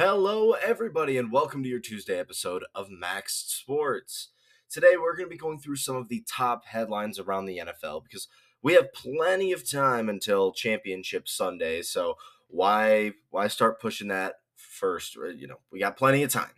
Hello, 0.00 0.52
everybody, 0.52 1.18
and 1.18 1.32
welcome 1.32 1.64
to 1.64 1.68
your 1.68 1.80
Tuesday 1.80 2.20
episode 2.20 2.64
of 2.72 2.88
Max'd 2.88 3.50
Sports. 3.50 4.28
Today, 4.70 4.96
we're 4.96 5.16
going 5.16 5.26
to 5.26 5.34
be 5.34 5.36
going 5.36 5.58
through 5.58 5.74
some 5.74 5.96
of 5.96 6.08
the 6.08 6.22
top 6.30 6.66
headlines 6.66 7.18
around 7.18 7.46
the 7.46 7.58
NFL 7.58 8.04
because 8.04 8.28
we 8.62 8.74
have 8.74 8.92
plenty 8.92 9.50
of 9.50 9.68
time 9.68 10.08
until 10.08 10.52
Championship 10.52 11.28
Sunday. 11.28 11.82
So 11.82 12.14
why 12.46 13.14
why 13.30 13.48
start 13.48 13.80
pushing 13.80 14.06
that 14.06 14.34
first? 14.54 15.16
Uh, 15.16 15.30
you 15.30 15.48
know, 15.48 15.58
we 15.72 15.80
got 15.80 15.96
plenty 15.96 16.22
of 16.22 16.30
time. 16.30 16.52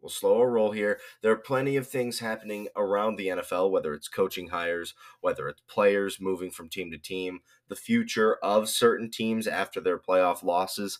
We'll 0.00 0.08
slow 0.08 0.40
a 0.40 0.46
roll 0.46 0.70
here. 0.70 0.98
There 1.20 1.32
are 1.32 1.36
plenty 1.36 1.76
of 1.76 1.86
things 1.86 2.20
happening 2.20 2.68
around 2.76 3.16
the 3.16 3.26
NFL, 3.26 3.70
whether 3.70 3.92
it's 3.92 4.08
coaching 4.08 4.48
hires, 4.48 4.94
whether 5.20 5.48
it's 5.48 5.60
players 5.68 6.18
moving 6.18 6.50
from 6.50 6.70
team 6.70 6.90
to 6.92 6.98
team, 6.98 7.40
the 7.68 7.76
future 7.76 8.36
of 8.42 8.70
certain 8.70 9.10
teams 9.10 9.46
after 9.46 9.82
their 9.82 9.98
playoff 9.98 10.42
losses 10.42 10.98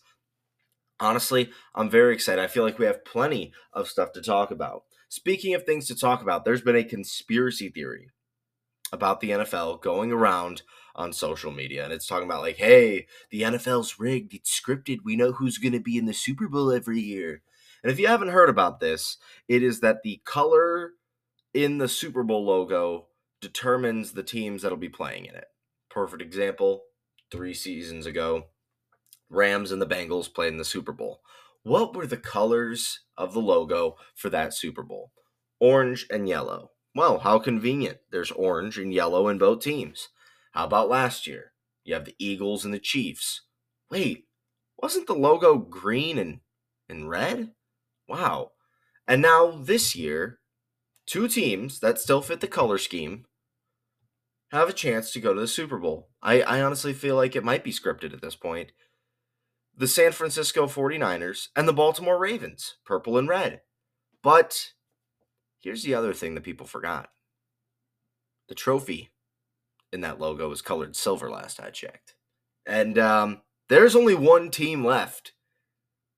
honestly, 1.00 1.50
I'm 1.74 1.90
very 1.90 2.14
excited. 2.14 2.42
I 2.42 2.48
feel 2.48 2.64
like 2.64 2.78
we 2.78 2.86
have 2.86 3.04
plenty 3.04 3.52
of 3.72 3.88
stuff 3.88 4.12
to 4.12 4.22
talk 4.22 4.50
about. 4.50 4.84
Speaking 5.08 5.54
of 5.54 5.64
things 5.64 5.86
to 5.86 5.94
talk 5.94 6.22
about, 6.22 6.44
there's 6.44 6.62
been 6.62 6.76
a 6.76 6.84
conspiracy 6.84 7.68
theory 7.68 8.10
about 8.92 9.20
the 9.20 9.30
NFL 9.30 9.82
going 9.82 10.12
around 10.12 10.62
on 10.94 11.12
social 11.12 11.52
media. 11.52 11.84
And 11.84 11.92
it's 11.92 12.06
talking 12.06 12.28
about, 12.28 12.42
like, 12.42 12.56
hey, 12.56 13.06
the 13.30 13.42
NFL's 13.42 13.98
rigged, 13.98 14.34
it's 14.34 14.60
scripted. 14.60 14.98
We 15.04 15.16
know 15.16 15.32
who's 15.32 15.58
going 15.58 15.72
to 15.72 15.80
be 15.80 15.98
in 15.98 16.06
the 16.06 16.14
Super 16.14 16.48
Bowl 16.48 16.72
every 16.72 17.00
year. 17.00 17.42
And 17.82 17.92
if 17.92 18.00
you 18.00 18.08
haven't 18.08 18.28
heard 18.28 18.48
about 18.48 18.80
this, 18.80 19.18
it 19.48 19.62
is 19.62 19.80
that 19.80 20.02
the 20.02 20.20
color 20.24 20.92
in 21.54 21.78
the 21.78 21.88
Super 21.88 22.22
Bowl 22.22 22.44
logo 22.44 23.06
determines 23.40 24.12
the 24.12 24.22
teams 24.22 24.62
that'll 24.62 24.78
be 24.78 24.88
playing 24.88 25.26
in 25.26 25.34
it. 25.34 25.46
Perfect 25.90 26.22
example 26.22 26.82
three 27.30 27.54
seasons 27.54 28.06
ago, 28.06 28.46
Rams 29.28 29.72
and 29.72 29.80
the 29.80 29.86
Bengals 29.86 30.32
played 30.32 30.52
in 30.52 30.58
the 30.58 30.64
Super 30.64 30.92
Bowl. 30.92 31.20
What 31.62 31.94
were 31.94 32.06
the 32.06 32.16
colors 32.16 33.00
of 33.18 33.32
the 33.32 33.40
logo 33.40 33.96
for 34.14 34.30
that 34.30 34.54
Super 34.54 34.82
Bowl? 34.82 35.12
Orange 35.58 36.06
and 36.10 36.28
yellow. 36.28 36.70
Well, 36.94 37.18
how 37.18 37.38
convenient. 37.38 37.98
There's 38.10 38.30
orange 38.30 38.78
and 38.78 38.92
yellow 38.92 39.28
in 39.28 39.38
both 39.38 39.60
teams. 39.60 40.08
How 40.52 40.64
about 40.64 40.88
last 40.88 41.26
year? 41.26 41.52
You 41.84 41.94
have 41.94 42.04
the 42.04 42.14
Eagles 42.18 42.64
and 42.64 42.72
the 42.72 42.78
Chiefs. 42.78 43.42
Wait, 43.90 44.26
wasn't 44.78 45.06
the 45.06 45.14
logo 45.14 45.56
green 45.56 46.18
and, 46.18 46.40
and 46.88 47.08
red? 47.08 47.52
Wow. 48.08 48.52
And 49.06 49.22
now 49.22 49.50
this 49.50 49.94
year, 49.94 50.38
two 51.06 51.28
teams 51.28 51.80
that 51.80 51.98
still 51.98 52.22
fit 52.22 52.40
the 52.40 52.48
color 52.48 52.78
scheme 52.78 53.26
have 54.50 54.68
a 54.68 54.72
chance 54.72 55.12
to 55.12 55.20
go 55.20 55.34
to 55.34 55.40
the 55.40 55.48
Super 55.48 55.78
Bowl. 55.78 56.10
I, 56.22 56.42
I 56.42 56.62
honestly 56.62 56.92
feel 56.92 57.16
like 57.16 57.36
it 57.36 57.44
might 57.44 57.64
be 57.64 57.72
scripted 57.72 58.12
at 58.12 58.22
this 58.22 58.36
point 58.36 58.72
the 59.76 59.88
San 59.88 60.12
Francisco 60.12 60.66
49ers, 60.66 61.48
and 61.54 61.68
the 61.68 61.72
Baltimore 61.72 62.18
Ravens, 62.18 62.76
purple 62.84 63.18
and 63.18 63.28
red. 63.28 63.60
But 64.22 64.72
here's 65.60 65.82
the 65.82 65.94
other 65.94 66.14
thing 66.14 66.34
that 66.34 66.44
people 66.44 66.66
forgot 66.66 67.10
the 68.48 68.54
trophy 68.54 69.10
in 69.92 70.00
that 70.02 70.20
logo 70.20 70.50
is 70.52 70.62
colored 70.62 70.94
silver 70.94 71.30
last 71.30 71.60
I 71.60 71.70
checked. 71.70 72.14
And 72.64 72.98
um, 72.98 73.42
there's 73.68 73.96
only 73.96 74.14
one 74.14 74.50
team 74.50 74.84
left 74.84 75.32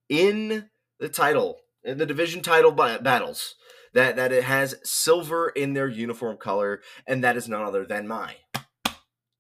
in 0.09 0.69
the 1.01 1.09
title, 1.09 1.61
in 1.83 1.99
the 1.99 2.07
division 2.07 2.43
title 2.43 2.73
battles, 2.73 3.55
that, 3.95 4.17
that 4.17 4.33
it 4.33 4.45
has 4.45 4.77
silver 4.85 5.49
in 5.49 5.75
their 5.75 5.89
uniform 5.89 6.37
color, 6.37 6.81
and 7.07 7.25
that 7.25 7.37
is 7.37 7.49
none 7.49 7.63
other 7.63 7.85
than 7.85 8.07
my 8.07 8.37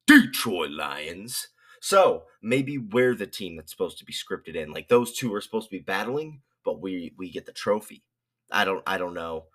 Detroit 0.07 0.71
Lions. 0.71 1.49
So 1.81 2.25
maybe 2.43 2.79
we're 2.79 3.15
the 3.15 3.27
team 3.27 3.57
that's 3.57 3.71
supposed 3.71 3.99
to 3.99 4.05
be 4.05 4.13
scripted 4.13 4.55
in. 4.55 4.73
Like 4.73 4.89
those 4.89 5.17
two 5.17 5.35
are 5.35 5.41
supposed 5.41 5.69
to 5.71 5.77
be 5.77 5.83
battling, 5.83 6.43
but 6.65 6.81
we 6.81 7.15
we 7.17 7.31
get 7.31 7.47
the 7.47 7.53
trophy. 7.53 8.05
I 8.51 8.65
don't 8.65 8.83
I 8.87 8.99
don't 8.99 9.15
know. 9.15 9.47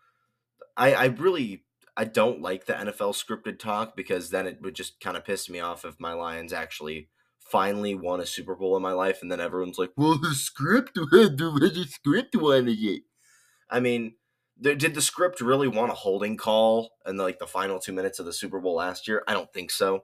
I 0.77 0.93
I 0.93 1.05
really 1.05 1.65
I 1.95 2.05
don't 2.05 2.41
like 2.41 2.65
the 2.65 2.73
NFL 2.73 3.13
scripted 3.13 3.59
talk 3.59 3.95
because 3.95 4.29
then 4.29 4.47
it 4.47 4.61
would 4.61 4.75
just 4.75 4.99
kind 4.99 5.17
of 5.17 5.25
piss 5.25 5.49
me 5.49 5.59
off 5.59 5.85
if 5.85 5.99
my 5.99 6.13
Lions 6.13 6.53
actually 6.53 7.09
finally 7.39 7.93
won 7.93 8.19
a 8.19 8.25
Super 8.25 8.55
Bowl 8.55 8.75
in 8.75 8.81
my 8.81 8.93
life 8.93 9.21
and 9.21 9.31
then 9.31 9.39
everyone's 9.39 9.77
like, 9.77 9.91
"Well, 9.95 10.17
the 10.17 10.33
script, 10.33 10.93
the 10.95 11.87
script 11.89 12.35
won 12.35 12.67
it." 12.67 13.03
I 13.69 13.79
mean, 13.79 14.13
did 14.59 14.93
the 14.93 15.01
script 15.01 15.41
really 15.41 15.67
want 15.67 15.91
a 15.91 15.95
holding 15.95 16.37
call 16.37 16.91
in 17.05 17.17
like 17.17 17.39
the 17.39 17.47
final 17.47 17.79
two 17.79 17.93
minutes 17.93 18.19
of 18.19 18.25
the 18.25 18.33
Super 18.33 18.59
Bowl 18.59 18.75
last 18.75 19.07
year? 19.07 19.23
I 19.27 19.33
don't 19.33 19.51
think 19.51 19.71
so. 19.71 20.03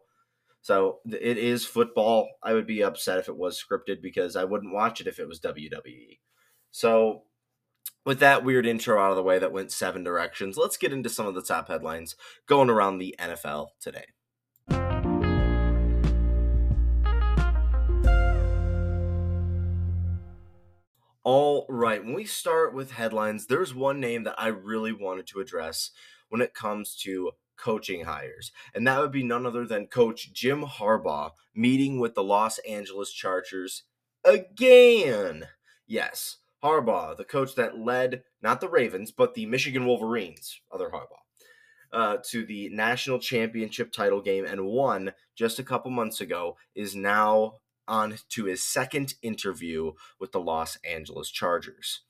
So 0.61 0.99
it 1.05 1.37
is 1.37 1.65
football. 1.65 2.29
I 2.43 2.53
would 2.53 2.67
be 2.67 2.83
upset 2.83 3.17
if 3.17 3.29
it 3.29 3.37
was 3.37 3.63
scripted 3.63 4.01
because 4.01 4.35
I 4.35 4.43
wouldn't 4.43 4.73
watch 4.73 4.99
it 5.01 5.07
if 5.07 5.19
it 5.19 5.27
was 5.27 5.39
WWE. 5.39 6.19
So 6.71 7.23
with 8.05 8.19
that 8.19 8.43
weird 8.43 8.65
intro 8.65 8.99
out 9.01 9.11
of 9.11 9.15
the 9.15 9.23
way 9.23 9.39
that 9.39 9.51
went 9.51 9.71
seven 9.71 10.03
directions, 10.03 10.57
let's 10.57 10.77
get 10.77 10.93
into 10.93 11.09
some 11.09 11.27
of 11.27 11.35
the 11.35 11.41
top 11.41 11.67
headlines 11.67 12.15
going 12.45 12.69
around 12.69 12.97
the 12.97 13.15
NFL 13.19 13.69
today. 13.79 14.05
All 21.23 21.65
right, 21.69 22.03
when 22.03 22.13
we 22.13 22.25
start 22.25 22.73
with 22.73 22.91
headlines, 22.91 23.45
there's 23.47 23.75
one 23.75 23.99
name 23.99 24.23
that 24.23 24.39
I 24.39 24.47
really 24.47 24.93
wanted 24.93 25.27
to 25.27 25.39
address 25.39 25.91
when 26.29 26.41
it 26.41 26.53
comes 26.53 26.95
to 27.03 27.31
coaching 27.59 28.05
hires. 28.05 28.51
And 28.73 28.87
that 28.87 28.99
would 28.99 29.11
be 29.11 29.23
none 29.23 29.45
other 29.45 29.65
than 29.65 29.87
coach 29.87 30.31
Jim 30.33 30.63
Harbaugh 30.63 31.31
meeting 31.53 31.99
with 31.99 32.15
the 32.15 32.23
Los 32.23 32.57
Angeles 32.59 33.11
Chargers 33.11 33.83
again. 34.23 35.47
Yes, 35.87 36.37
Harbaugh, 36.63 37.15
the 37.15 37.25
coach 37.25 37.55
that 37.55 37.77
led 37.77 38.23
not 38.41 38.61
the 38.61 38.69
Ravens, 38.69 39.11
but 39.11 39.33
the 39.33 39.45
Michigan 39.45 39.85
Wolverines, 39.85 40.61
other 40.71 40.89
Harbaugh, 40.89 41.23
uh, 41.91 42.17
to 42.29 42.45
the 42.45 42.69
national 42.69 43.19
championship 43.19 43.91
title 43.91 44.21
game 44.21 44.45
and 44.45 44.65
won 44.65 45.13
just 45.35 45.59
a 45.59 45.63
couple 45.63 45.91
months 45.91 46.21
ago, 46.21 46.57
is 46.75 46.95
now 46.95 47.53
on 47.87 48.17
to 48.29 48.45
his 48.45 48.61
second 48.63 49.15
interview 49.21 49.93
with 50.19 50.31
the 50.31 50.39
Los 50.39 50.77
Angeles 50.83 51.31
Chargers. 51.31 52.01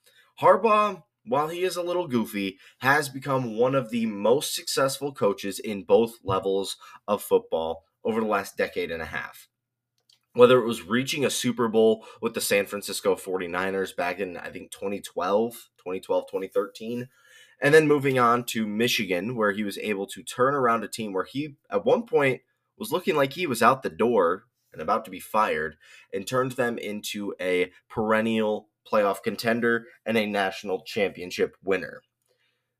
Harbaugh 0.42 1.04
while 1.26 1.50
he 1.50 1.64
is 1.64 1.76
a 1.76 1.84
little 1.84 2.08
goofy, 2.08 2.58
has 2.80 3.10
become 3.10 3.58
one 3.58 3.76
of 3.76 3.90
the 3.90 4.06
most 4.06 4.56
successful 4.56 5.14
coaches 5.14 5.60
in 5.60 5.84
both 5.84 6.20
levels 6.24 6.78
of 7.08 7.22
football 7.22 7.84
over 8.04 8.22
the 8.22 8.28
last 8.28 8.58
decade 8.58 8.92
and 8.92 9.02
a 9.02 9.06
half. 9.06 9.48
Whether 10.34 10.60
it 10.60 10.66
was 10.66 10.84
reaching 10.84 11.26
a 11.26 11.30
Super 11.30 11.68
Bowl 11.68 12.06
with 12.22 12.34
the 12.34 12.42
San 12.42 12.66
Francisco 12.66 13.16
49ers 13.16 13.96
back 13.96 14.20
in, 14.20 14.38
I 14.38 14.50
think, 14.50 14.72
2012, 14.72 15.54
2012, 15.78 16.24
2013, 16.28 17.10
and 17.62 17.74
then 17.74 17.88
moving 17.88 18.18
on 18.18 18.44
to 18.46 18.66
Michigan, 18.66 19.36
where 19.36 19.52
he 19.52 19.64
was 19.64 19.78
able 19.80 20.08
to 20.08 20.24
turn 20.24 20.56
around 20.56 20.84
a 20.84 20.88
team 20.88 21.14
where 21.14 21.26
he, 21.26 21.56
at 21.70 21.86
one 21.86 22.04
point, 22.04 22.42
was 22.78 22.92
looking 22.92 23.16
like 23.16 23.34
he 23.34 23.48
was 23.48 23.62
out 23.62 23.84
the 23.84 23.90
door 23.90 24.46
and 24.72 24.82
about 24.82 25.04
to 25.06 25.12
be 25.12 25.20
fired, 25.20 25.76
and 26.14 26.28
turned 26.28 26.52
them 26.54 26.78
into 26.78 27.34
a 27.42 27.72
perennial 27.90 28.69
playoff 28.92 29.24
contender, 29.24 29.86
and 30.06 30.18
a 30.18 30.26
national 30.26 30.84
championship 30.84 31.56
winner. 31.64 32.02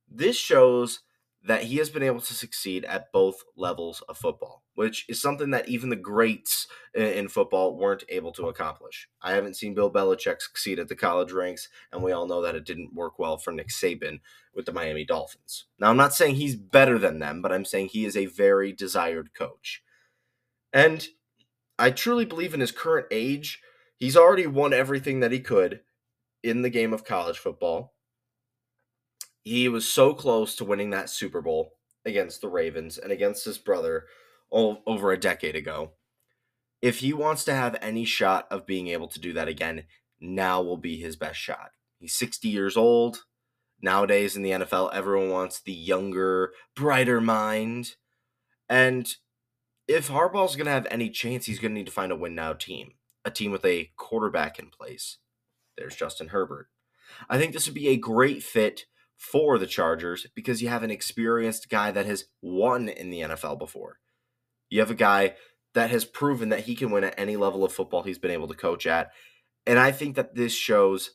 This 0.10 0.38
shows 0.38 1.02
that 1.46 1.64
he 1.64 1.78
has 1.78 1.90
been 1.90 2.04
able 2.04 2.20
to 2.20 2.34
succeed 2.34 2.84
at 2.86 3.12
both 3.14 3.44
levels 3.56 4.04
of 4.10 4.18
football, 4.18 4.64
which 4.74 5.06
is 5.08 5.22
something 5.22 5.52
that 5.52 5.70
even 5.70 5.90
the 5.90 5.96
greats 5.96 6.68
in 6.94 7.30
football 7.30 7.78
weren't 7.78 8.04
able 8.10 8.34
to 8.34 8.48
accomplish. 8.48 9.08
I 9.22 9.32
haven't 9.32 9.56
seen 9.56 9.74
Bill 9.74 9.92
Belichick 9.92 10.42
succeed 10.42 10.80
at 10.80 10.90
the 10.90 10.96
college 10.96 11.32
ranks, 11.32 11.70
and 11.94 12.04
we 12.04 12.12
all 12.12 12.28
know 12.28 12.42
that 12.42 12.56
it 12.56 12.66
didn't 12.66 12.94
work 12.94 13.18
well 13.18 13.38
for 13.38 13.52
Nick 13.52 13.70
Saban 13.70 14.20
with 14.54 14.66
the 14.66 14.74
Miami 14.74 15.06
Dolphins. 15.06 15.66
Now, 15.80 15.90
I'm 15.90 15.98
not 15.98 16.14
saying 16.14 16.36
he's 16.36 16.58
better 16.58 17.00
than 17.00 17.20
them, 17.20 17.42
but 17.42 17.54
I'm 17.54 17.66
saying 17.66 17.90
he 17.90 18.04
is 18.04 18.18
a 18.18 18.26
very 18.26 18.74
desired 18.74 19.34
coach. 19.34 19.82
And 20.74 21.08
I 21.78 21.92
truly 21.92 22.26
believe 22.26 22.54
in 22.54 22.60
his 22.60 22.74
current 22.74 23.08
age, 23.12 23.62
he's 23.96 24.18
already 24.18 24.46
won 24.46 24.74
everything 24.74 25.22
that 25.22 25.32
he 25.32 25.40
could 25.40 25.82
in 26.44 26.62
the 26.62 26.70
game 26.70 26.94
of 26.94 27.06
college 27.06 27.38
football. 27.38 27.94
He 29.44 29.68
was 29.68 29.88
so 29.88 30.14
close 30.14 30.56
to 30.56 30.66
winning 30.66 30.92
that 30.92 31.10
Super 31.10 31.42
Bowl 31.42 31.74
against 32.06 32.42
the 32.42 32.50
Ravens 32.50 32.98
and 32.98 33.12
against 33.12 33.46
his 33.46 33.58
brother 33.58 34.06
all, 34.50 34.84
over 34.86 35.12
a 35.12 35.20
decade 35.20 35.56
ago. 35.56 35.94
If 36.82 37.00
he 37.00 37.14
wants 37.14 37.44
to 37.46 37.54
have 37.54 37.78
any 37.82 38.06
shot 38.06 38.48
of 38.52 38.66
being 38.66 38.88
able 38.88 39.08
to 39.10 39.20
do 39.20 39.34
that 39.34 39.48
again, 39.48 39.84
now 40.20 40.62
will 40.62 40.78
be 40.78 40.98
his 40.98 41.16
best 41.16 41.40
shot. 41.40 41.72
He's 42.00 42.14
60 42.14 42.48
years 42.48 42.78
old. 42.78 43.24
Nowadays 43.82 44.36
in 44.36 44.44
the 44.44 44.52
NFL, 44.52 44.94
everyone 44.94 45.30
wants 45.30 45.62
the 45.62 45.74
younger, 45.74 46.54
brighter 46.76 47.22
mind. 47.22 47.96
And 48.68 49.08
if 49.88 50.10
Harbaugh's 50.10 50.56
going 50.56 50.66
to 50.66 50.72
have 50.72 50.88
any 50.92 51.10
chance, 51.10 51.46
he's 51.46 51.60
going 51.60 51.72
to 51.72 51.80
need 51.80 51.86
to 51.86 51.92
find 51.92 52.12
a 52.12 52.16
win 52.16 52.36
now 52.36 52.54
team, 52.54 52.94
a 53.26 53.32
team 53.32 53.52
with 53.52 53.66
a 53.66 53.92
quarterback 53.98 54.60
in 54.60 54.70
place. 54.70 55.18
There's 55.80 55.96
Justin 55.96 56.28
Herbert. 56.28 56.68
I 57.30 57.38
think 57.38 57.54
this 57.54 57.66
would 57.66 57.76
be 57.76 57.88
a 57.88 57.98
great 57.98 58.44
fit 58.44 58.86
for 59.18 59.58
the 59.58 59.68
Chargers 59.68 60.28
because 60.36 60.62
you 60.62 60.70
have 60.70 60.84
an 60.84 60.92
experienced 60.92 61.70
guy 61.70 61.92
that 61.92 62.06
has 62.06 62.26
won 62.42 62.88
in 62.88 63.10
the 63.10 63.22
NFL 63.22 63.58
before. 63.60 64.00
You 64.70 64.80
have 64.80 64.92
a 64.92 64.96
guy 64.96 65.36
that 65.74 65.90
has 65.90 66.06
proven 66.06 66.50
that 66.50 66.62
he 66.62 66.76
can 66.76 66.92
win 66.92 67.04
at 67.04 67.16
any 67.18 67.36
level 67.36 67.64
of 67.64 67.74
football 67.74 68.04
he's 68.04 68.20
been 68.20 68.32
able 68.32 68.48
to 68.48 68.56
coach 68.56 68.86
at. 68.86 69.12
And 69.66 69.78
I 69.78 69.92
think 69.92 70.16
that 70.16 70.36
this 70.36 70.54
shows 70.54 71.12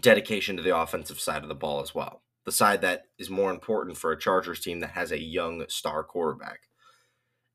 dedication 0.00 0.56
to 0.56 0.62
the 0.62 0.76
offensive 0.76 1.20
side 1.20 1.42
of 1.42 1.48
the 1.48 1.54
ball 1.54 1.80
as 1.80 1.94
well. 1.94 2.22
The 2.44 2.52
side 2.52 2.82
that 2.82 3.02
is 3.18 3.30
more 3.30 3.50
important 3.50 3.96
for 3.96 4.12
a 4.12 4.18
Chargers 4.18 4.60
team 4.60 4.80
that 4.80 4.90
has 4.90 5.12
a 5.12 5.20
young 5.20 5.64
star 5.68 6.02
quarterback. 6.04 6.60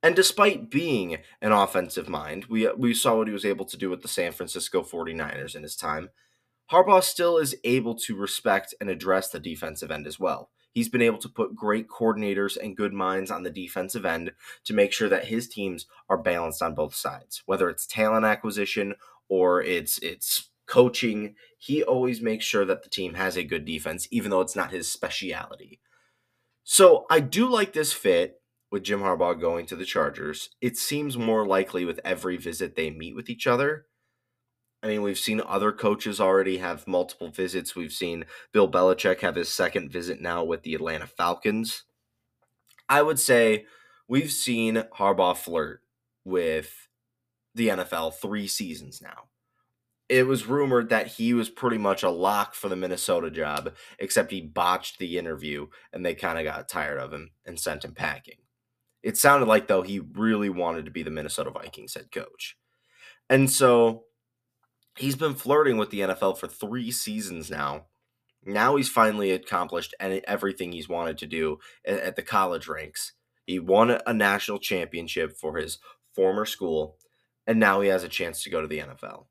And 0.03 0.17
despite 0.17 0.69
being 0.69 1.19
an 1.41 1.53
offensive 1.53 2.09
mind, 2.09 2.45
we, 2.45 2.69
we 2.73 2.93
saw 2.93 3.17
what 3.17 3.27
he 3.27 3.33
was 3.33 3.45
able 3.45 3.63
to 3.65 3.77
do 3.77 3.89
with 3.89 4.01
the 4.01 4.09
San 4.09 4.33
Francisco 4.33 4.83
49ers 4.83 5.55
in 5.55 5.63
his 5.63 5.77
time. 5.77 6.09
Harbaugh 6.69 7.01
still 7.01 7.37
is 7.37 7.55
able 7.63 7.95
to 7.95 8.15
respect 8.15 8.73
and 8.81 8.89
address 8.89 9.29
the 9.29 9.39
defensive 9.39 9.91
end 9.91 10.05
as 10.05 10.19
well. 10.19 10.49
He's 10.73 10.89
been 10.89 11.01
able 11.01 11.19
to 11.19 11.29
put 11.29 11.55
great 11.55 11.87
coordinators 11.87 12.57
and 12.61 12.75
good 12.75 12.93
minds 12.93 13.31
on 13.31 13.43
the 13.43 13.49
defensive 13.49 14.05
end 14.05 14.31
to 14.65 14.73
make 14.73 14.91
sure 14.91 15.07
that 15.07 15.25
his 15.25 15.47
teams 15.47 15.85
are 16.09 16.17
balanced 16.17 16.61
on 16.61 16.73
both 16.73 16.95
sides, 16.95 17.43
whether 17.45 17.69
it's 17.69 17.85
talent 17.85 18.25
acquisition 18.25 18.95
or 19.29 19.61
it's 19.61 19.99
it's 19.99 20.49
coaching. 20.65 21.35
He 21.59 21.83
always 21.83 22.21
makes 22.21 22.43
sure 22.43 22.65
that 22.65 22.83
the 22.83 22.89
team 22.89 23.13
has 23.13 23.37
a 23.37 23.43
good 23.43 23.65
defense, 23.65 24.07
even 24.09 24.31
though 24.31 24.41
it's 24.41 24.55
not 24.55 24.71
his 24.71 24.91
speciality. 24.91 25.79
So 26.63 27.05
I 27.09 27.19
do 27.19 27.47
like 27.47 27.73
this 27.73 27.93
fit 27.93 28.41
with 28.73 28.81
Jim 28.81 29.01
Harbaugh 29.01 29.39
going 29.39 29.67
to 29.67 29.75
the 29.75 29.85
Chargers. 29.85 30.49
It 30.59 30.77
seems 30.77 31.15
more 31.15 31.45
likely 31.45 31.85
with 31.85 31.99
every 32.03 32.37
visit 32.37 32.75
they 32.75 32.89
meet 32.89 33.15
with 33.15 33.29
each 33.29 33.45
other. 33.45 33.85
I 34.81 34.87
mean, 34.87 35.03
we've 35.03 35.19
seen 35.19 35.43
other 35.45 35.71
coaches 35.71 36.19
already 36.19 36.57
have 36.57 36.87
multiple 36.87 37.29
visits. 37.29 37.75
We've 37.75 37.93
seen 37.93 38.25
Bill 38.51 38.67
Belichick 38.67 39.19
have 39.19 39.35
his 39.35 39.49
second 39.49 39.91
visit 39.91 40.19
now 40.19 40.43
with 40.43 40.63
the 40.63 40.73
Atlanta 40.73 41.05
Falcons. 41.05 41.83
I 42.89 43.03
would 43.03 43.19
say 43.19 43.67
we've 44.07 44.31
seen 44.31 44.83
Harbaugh 44.97 45.37
flirt 45.37 45.81
with 46.25 46.87
the 47.53 47.67
NFL 47.67 48.15
three 48.15 48.47
seasons 48.47 49.03
now. 49.03 49.25
It 50.09 50.25
was 50.25 50.47
rumored 50.47 50.89
that 50.89 51.05
he 51.05 51.35
was 51.35 51.47
pretty 51.47 51.77
much 51.77 52.01
a 52.01 52.09
lock 52.09 52.55
for 52.55 52.69
the 52.69 52.75
Minnesota 52.75 53.29
job, 53.29 53.75
except 53.99 54.31
he 54.31 54.41
botched 54.41 54.97
the 54.97 55.19
interview 55.19 55.67
and 55.93 56.03
they 56.03 56.15
kind 56.15 56.39
of 56.39 56.43
got 56.43 56.67
tired 56.67 56.97
of 56.97 57.13
him 57.13 57.29
and 57.45 57.59
sent 57.59 57.85
him 57.85 57.93
packing. 57.93 58.42
It 59.03 59.17
sounded 59.17 59.47
like, 59.47 59.67
though, 59.67 59.81
he 59.81 59.99
really 59.99 60.49
wanted 60.49 60.85
to 60.85 60.91
be 60.91 61.03
the 61.03 61.11
Minnesota 61.11 61.51
Vikings 61.51 61.93
head 61.93 62.11
coach. 62.11 62.57
And 63.29 63.49
so 63.51 64.05
he's 64.97 65.15
been 65.15 65.35
flirting 65.35 65.77
with 65.77 65.89
the 65.89 66.01
NFL 66.01 66.37
for 66.37 66.47
three 66.47 66.89
seasons 66.89 67.51
now. 67.51 67.85
Now 68.45 68.75
he's 68.75 68.89
finally 68.89 69.31
accomplished 69.31 69.93
everything 69.99 70.71
he's 70.71 70.89
wanted 70.89 71.17
to 71.19 71.27
do 71.27 71.59
at 71.85 72.15
the 72.15 72.21
college 72.21 72.67
ranks. 72.67 73.13
He 73.45 73.59
won 73.59 73.99
a 74.05 74.13
national 74.13 74.59
championship 74.59 75.37
for 75.37 75.57
his 75.57 75.79
former 76.13 76.45
school, 76.45 76.97
and 77.45 77.59
now 77.59 77.81
he 77.81 77.89
has 77.89 78.03
a 78.03 78.09
chance 78.09 78.43
to 78.43 78.49
go 78.49 78.61
to 78.61 78.67
the 78.67 78.79
NFL. 78.79 79.25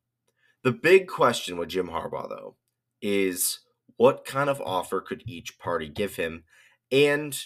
The 0.64 0.72
big 0.72 1.08
question 1.08 1.56
with 1.56 1.70
Jim 1.70 1.88
Harbaugh, 1.88 2.28
though, 2.28 2.56
is 3.00 3.60
what 3.96 4.24
kind 4.24 4.48
of 4.50 4.60
offer 4.60 5.00
could 5.00 5.22
each 5.26 5.58
party 5.58 5.88
give 5.88 6.16
him? 6.16 6.44
And 6.90 7.38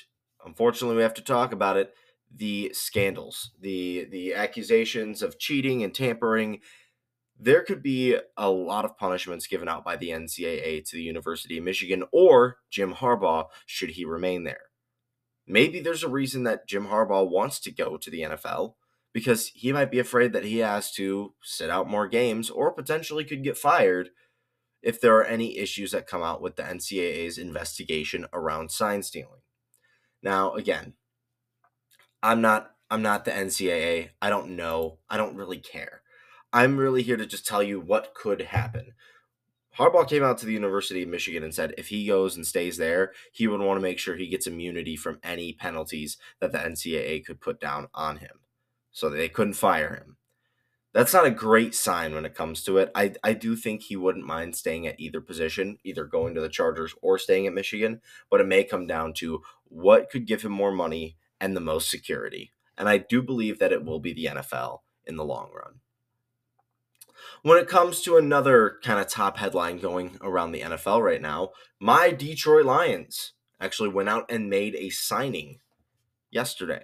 unfortunately, 0.45 0.97
we 0.97 1.03
have 1.03 1.15
to 1.15 1.23
talk 1.23 1.53
about 1.53 1.77
it 1.77 1.95
the 2.35 2.71
scandals, 2.75 3.53
the 3.61 4.07
the 4.11 4.35
accusations 4.35 5.23
of 5.23 5.39
cheating 5.39 5.83
and 5.83 5.95
tampering 5.95 6.61
there 7.39 7.63
could 7.63 7.83
be 7.83 8.17
a 8.37 8.51
lot 8.51 8.85
of 8.85 8.97
punishments 8.97 9.47
given 9.47 9.69
out 9.69 9.85
by 9.85 9.97
the 9.97 10.11
NCAA 10.11 10.85
to 10.89 10.97
the 10.97 11.03
University 11.03 11.59
of 11.59 11.65
Michigan 11.65 12.05
or 12.13 12.59
Jim 12.71 12.95
Harbaugh 12.95 13.47
should 13.67 13.91
he 13.91 14.05
remain 14.05 14.45
there. 14.45 14.61
Maybe 15.47 15.81
there's 15.81 16.03
a 16.03 16.09
reason 16.09 16.45
that 16.45 16.67
Jim 16.67 16.87
Harbaugh 16.87 17.29
wants 17.29 17.61
to 17.61 17.71
go 17.71 17.97
to 17.99 18.11
the 18.11 18.23
NFL 18.23 18.75
because 19.13 19.49
he 19.49 19.73
might 19.73 19.91
be 19.91 19.99
afraid 19.99 20.33
that 20.33 20.45
he 20.45 20.59
has 20.59 20.91
to 20.93 21.35
sit 21.43 21.71
out 21.71 21.89
more 21.89 22.09
games 22.09 22.51
or 22.51 22.73
potentially 22.73 23.25
could 23.25 23.45
get 23.45 23.57
fired 23.57 24.11
if 24.83 25.01
there 25.01 25.17
are 25.17 25.25
any 25.25 25.59
issues 25.59 25.93
that 25.93 26.07
come 26.07 26.23
out 26.23 26.41
with 26.43 26.57
the 26.57 26.63
NCAA's 26.63 27.39
investigation 27.39 28.27
around 28.33 28.71
sign 28.71 29.03
stealing. 29.03 29.41
Now, 30.23 30.55
again, 30.55 30.95
I'm 32.27 32.41
not 32.41 32.73
I'm 32.91 33.03
not 33.03 33.25
the 33.25 33.31
NCAA. 33.31 34.11
I 34.21 34.31
don't 34.31 34.57
know. 34.57 34.99
I 35.09 35.17
don't 35.17 35.37
really 35.37 35.59
care. 35.59 36.03
I'm 36.53 36.77
really 36.77 37.03
here 37.03 37.17
to 37.17 37.25
just 37.25 37.47
tell 37.47 37.63
you 37.63 37.79
what 37.79 38.15
could 38.15 38.43
happen. 38.43 38.93
Harbaugh 39.79 40.09
came 40.09 40.25
out 40.25 40.39
to 40.39 40.47
the 40.47 40.53
University 40.53 41.05
of 41.05 41.09
Michigan 41.09 41.45
and 41.45 41.55
said 41.55 41.75
if 41.79 41.89
he 41.89 42.07
goes 42.07 42.35
and 42.35 42.45
stays 42.45 42.79
there, 42.79 43.13
he 43.33 43.47
would 43.47 43.61
want 43.61 43.77
to 43.79 43.83
make 43.83 44.01
sure 44.01 44.17
he 44.17 44.27
gets 44.27 44.49
immunity 44.49 44.97
from 44.97 45.21
any 45.23 45.53
penalties 45.53 46.17
that 46.41 46.51
the 46.51 46.59
NCAA 46.59 47.25
could 47.25 47.41
put 47.41 47.61
down 47.61 47.87
on 47.95 48.17
him. 48.17 48.41
So 48.91 49.09
they 49.09 49.29
couldn't 49.29 49.55
fire 49.55 49.95
him. 49.95 50.17
That's 50.93 51.13
not 51.13 51.27
a 51.27 51.31
great 51.31 51.77
sign 51.77 52.13
when 52.13 52.25
it 52.25 52.35
comes 52.35 52.65
to 52.65 52.79
it. 52.79 52.91
I, 52.95 53.13
I 53.23 53.35
do 53.35 53.55
think 53.55 53.83
he 53.83 53.97
wouldn't 53.97 54.27
mind 54.27 54.57
staying 54.57 54.87
at 54.89 54.99
either 54.99 55.21
position, 55.21 55.77
either 55.85 56.05
going 56.05 56.35
to 56.35 56.41
the 56.41 56.49
Chargers 56.49 56.95
or 57.03 57.19
staying 57.19 57.47
at 57.47 57.53
Michigan, 57.53 58.01
but 58.31 58.41
it 58.41 58.49
may 58.49 58.65
come 58.65 58.87
down 58.87 59.13
to 59.19 59.43
what 59.69 60.11
could 60.11 60.27
give 60.27 60.43
him 60.43 60.53
more 60.53 60.73
money 60.73 61.17
and 61.41 61.57
the 61.57 61.61
most 61.61 61.91
security. 61.91 62.53
And 62.77 62.89
I 62.89 62.99
do 62.99 63.23
believe 63.23 63.59
that 63.59 63.73
it 63.73 63.85
will 63.85 64.01
be 64.01 64.13
the 64.13 64.27
NFL 64.27 64.81
in 65.05 65.17
the 65.17 65.25
long 65.25 65.51
run. 65.55 65.81
When 67.43 67.59
it 67.59 67.69
comes 67.69 68.03
to 68.03 68.17
another 68.17 68.79
kind 68.83 69.01
of 69.01 69.09
top 69.09 69.39
headline 69.39 69.79
going 69.79 70.19
around 70.21 70.53
the 70.53 70.61
NFL 70.61 71.03
right 71.03 71.23
now, 71.23 71.51
my 71.81 72.11
Detroit 72.11 72.67
Lions 72.67 73.33
actually 73.61 73.89
went 73.89 74.09
out 74.09 74.31
and 74.31 74.51
made 74.51 74.75
a 74.75 74.91
signing 74.91 75.61
yesterday. 76.31 76.83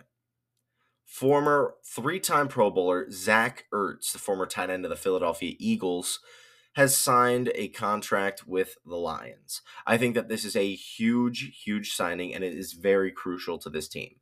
Former 1.05 1.75
three 1.85 2.19
time 2.19 2.49
Pro 2.49 2.71
Bowler 2.71 3.11
Zach 3.11 3.65
Ertz, 3.73 4.13
the 4.13 4.19
former 4.19 4.47
tight 4.47 4.71
end 4.71 4.85
of 4.85 4.91
the 4.91 4.97
Philadelphia 4.97 5.55
Eagles, 5.59 6.21
has 6.75 6.97
signed 6.97 7.53
a 7.55 7.69
contract 7.69 8.47
with 8.47 8.77
the 8.87 8.97
Lions. 8.97 9.61
I 9.87 9.99
think 9.99 10.15
that 10.15 10.31
this 10.31 10.45
is 10.45 10.57
a 10.57 10.75
huge, 10.75 11.61
huge 11.65 11.93
signing, 11.93 12.35
and 12.35 12.43
it 12.43 12.55
is 12.55 12.73
very 12.73 13.13
crucial 13.13 13.59
to 13.59 13.69
this 13.69 13.89
team. 13.89 14.17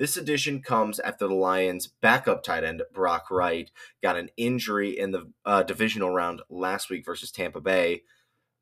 This 0.00 0.16
addition 0.16 0.62
comes 0.62 0.98
after 0.98 1.28
the 1.28 1.34
Lions' 1.34 1.86
backup 1.86 2.42
tight 2.42 2.64
end, 2.64 2.82
Brock 2.94 3.30
Wright, 3.30 3.70
got 4.02 4.16
an 4.16 4.30
injury 4.38 4.98
in 4.98 5.10
the 5.10 5.30
uh, 5.44 5.62
divisional 5.62 6.08
round 6.08 6.40
last 6.48 6.88
week 6.88 7.04
versus 7.04 7.30
Tampa 7.30 7.60
Bay. 7.60 8.04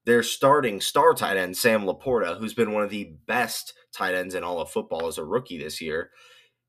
Their 0.05 0.25
starting 0.25 0.81
star 0.81 1.15
tight 1.15 1.37
end, 1.37 1.57
Sam 1.57 1.85
LaPorta, 1.85 2.41
who's 2.41 2.55
been 2.55 2.73
one 2.73 2.83
of 2.83 2.91
the 2.91 3.13
best 3.29 3.73
tight 3.95 4.17
ends 4.17 4.35
in 4.35 4.43
all 4.43 4.61
of 4.61 4.69
football 4.69 5.07
as 5.07 5.17
a 5.17 5.25
rookie 5.25 5.59
this 5.59 5.81
year, 5.81 6.11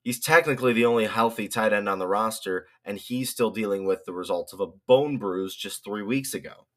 he's 0.04 0.20
technically 0.20 0.74
the 0.74 0.86
only 0.86 1.06
healthy 1.08 1.48
tight 1.48 1.74
end 1.74 1.90
on 1.90 1.98
the 1.98 2.08
roster, 2.08 2.68
and 2.86 3.00
he's 3.00 3.32
still 3.32 3.50
dealing 3.50 3.88
with 3.88 4.06
the 4.06 4.14
results 4.14 4.54
of 4.54 4.60
a 4.60 4.68
bone 4.88 5.18
bruise 5.18 5.56
just 5.56 5.84
three 5.84 6.04
weeks 6.04 6.36
ago. 6.36 6.68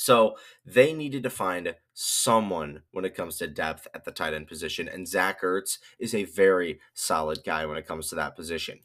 So 0.00 0.36
they 0.64 0.92
needed 0.92 1.24
to 1.24 1.30
find 1.30 1.74
someone 1.92 2.82
when 2.92 3.04
it 3.04 3.16
comes 3.16 3.36
to 3.38 3.48
depth 3.48 3.88
at 3.92 4.04
the 4.04 4.12
tight 4.12 4.32
end 4.32 4.46
position, 4.46 4.86
and 4.86 5.08
Zach 5.08 5.42
Ertz 5.42 5.78
is 5.98 6.14
a 6.14 6.22
very 6.22 6.78
solid 6.94 7.40
guy 7.44 7.66
when 7.66 7.76
it 7.76 7.86
comes 7.86 8.08
to 8.08 8.14
that 8.14 8.36
position. 8.36 8.78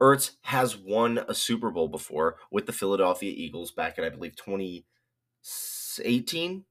Ertz 0.00 0.36
has 0.42 0.76
won 0.76 1.24
a 1.26 1.34
Super 1.34 1.72
Bowl 1.72 1.88
before 1.88 2.36
with 2.52 2.66
the 2.66 2.72
Philadelphia 2.72 3.32
Eagles 3.34 3.72
back 3.72 3.98
in, 3.98 4.04
I 4.04 4.10
believe, 4.10 4.36
2018, 4.36 6.64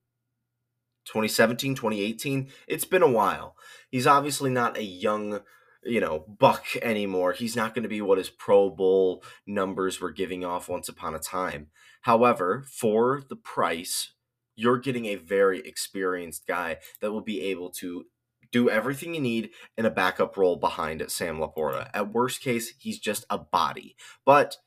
2017, 1.04 1.76
2018. 1.76 2.52
It's 2.70 2.86
been 2.86 3.04
a 3.04 3.12
while. 3.12 3.58
He's 3.90 4.08
obviously 4.08 4.50
not 4.50 4.78
a 4.78 4.84
young 4.84 5.42
you 5.86 6.00
know, 6.00 6.26
buck 6.40 6.66
anymore. 6.82 7.34
He's 7.34 7.56
not 7.56 7.74
going 7.74 7.84
to 7.84 7.90
be 7.90 8.02
what 8.02 8.18
his 8.18 8.30
Pro 8.30 8.70
Bowl 8.70 9.24
numbers 9.46 10.00
were 10.00 10.12
giving 10.12 10.44
off 10.44 10.70
once 10.70 10.90
upon 10.90 11.16
a 11.16 11.20
time. 11.20 11.68
However, 12.02 12.64
for 12.68 13.24
the 13.30 13.36
price, 13.36 14.14
you're 14.56 14.78
getting 14.78 15.06
a 15.06 15.16
very 15.16 15.60
experienced 15.60 16.48
guy 16.48 16.78
that 17.02 17.12
will 17.12 17.22
be 17.22 17.42
able 17.42 17.70
to 17.72 18.06
do 18.52 18.70
everything 18.70 19.16
you 19.16 19.22
need 19.22 19.50
in 19.78 19.86
a 19.86 19.90
backup 19.90 20.38
role 20.38 20.56
behind 20.56 21.04
Sam 21.10 21.40
LaPorta. 21.40 21.90
At 21.94 22.14
worst 22.14 22.42
case, 22.42 22.74
he's 22.78 23.00
just 23.00 23.26
a 23.30 23.38
body. 23.38 23.96
But 24.26 24.58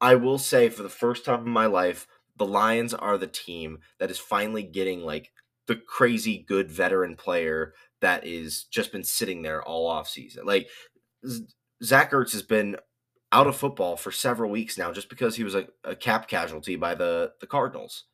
I 0.00 0.14
will 0.14 0.38
say, 0.38 0.70
for 0.70 0.82
the 0.82 0.88
first 0.88 1.24
time 1.24 1.46
in 1.46 1.50
my 1.50 1.66
life, 1.66 2.06
the 2.36 2.46
Lions 2.46 2.94
are 2.94 3.18
the 3.18 3.26
team 3.26 3.78
that 4.00 4.10
is 4.10 4.18
finally 4.18 4.62
getting 4.62 5.04
like 5.04 5.30
the 5.66 5.76
crazy 5.76 6.44
good 6.46 6.70
veteran 6.70 7.16
player 7.16 7.74
that 8.04 8.26
is 8.26 8.64
just 8.64 8.92
been 8.92 9.04
sitting 9.04 9.42
there 9.42 9.62
all 9.62 9.86
off 9.86 10.08
season. 10.08 10.44
Like 10.44 10.68
Zach 11.82 12.12
Ertz 12.12 12.32
has 12.32 12.42
been 12.42 12.76
out 13.32 13.46
of 13.46 13.56
football 13.56 13.96
for 13.96 14.12
several 14.12 14.50
weeks 14.50 14.78
now 14.78 14.92
just 14.92 15.08
because 15.08 15.36
he 15.36 15.44
was 15.44 15.54
a, 15.54 15.66
a 15.82 15.96
cap 15.96 16.28
casualty 16.28 16.76
by 16.76 16.94
the 16.94 17.32
the 17.40 17.46
Cardinals. 17.46 18.04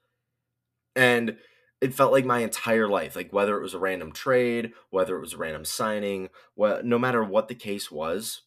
And 0.96 1.36
it 1.80 1.94
felt 1.94 2.12
like 2.12 2.24
my 2.24 2.40
entire 2.40 2.88
life, 2.88 3.16
like 3.16 3.32
whether 3.32 3.56
it 3.56 3.62
was 3.62 3.74
a 3.74 3.78
random 3.78 4.12
trade, 4.12 4.72
whether 4.90 5.16
it 5.16 5.20
was 5.20 5.34
a 5.34 5.38
random 5.38 5.64
signing, 5.64 6.28
well, 6.54 6.80
no 6.84 6.98
matter 6.98 7.24
what 7.24 7.48
the 7.48 7.54
case 7.54 7.90
was, 7.90 8.42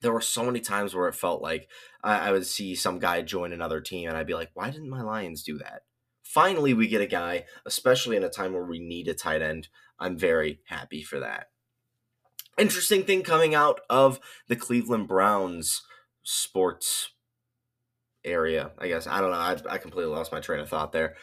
there 0.00 0.12
were 0.12 0.20
so 0.20 0.44
many 0.44 0.60
times 0.60 0.94
where 0.94 1.08
it 1.08 1.14
felt 1.14 1.42
like 1.42 1.68
I, 2.02 2.28
I, 2.28 2.32
would 2.32 2.46
see 2.46 2.74
some 2.74 2.98
guy 2.98 3.20
join 3.22 3.52
another 3.52 3.80
team 3.80 4.08
and 4.08 4.16
I'd 4.16 4.26
be 4.26 4.34
like, 4.34 4.50
why 4.54 4.70
didn't 4.70 4.88
my 4.88 5.02
Lions 5.02 5.42
do 5.42 5.58
that? 5.58 5.82
Finally, 6.22 6.74
we 6.74 6.88
get 6.88 7.02
a 7.02 7.06
guy, 7.06 7.44
especially 7.66 8.16
in 8.16 8.24
a 8.24 8.30
time 8.30 8.52
where 8.52 8.64
we 8.64 8.78
need 8.78 9.08
a 9.08 9.14
tight 9.14 9.42
end. 9.42 9.68
I'm 10.00 10.16
very 10.16 10.60
happy 10.66 11.02
for 11.02 11.20
that. 11.20 11.48
Interesting 12.58 13.04
thing 13.04 13.22
coming 13.22 13.54
out 13.54 13.80
of 13.88 14.20
the 14.48 14.56
Cleveland 14.56 15.08
Browns 15.08 15.82
sports 16.22 17.10
area, 18.24 18.72
I 18.78 18.88
guess. 18.88 19.06
I 19.06 19.20
don't 19.20 19.30
know. 19.30 19.36
I, 19.36 19.74
I 19.74 19.78
completely 19.78 20.12
lost 20.12 20.32
my 20.32 20.40
train 20.40 20.60
of 20.60 20.68
thought 20.68 20.92
there. 20.92 21.14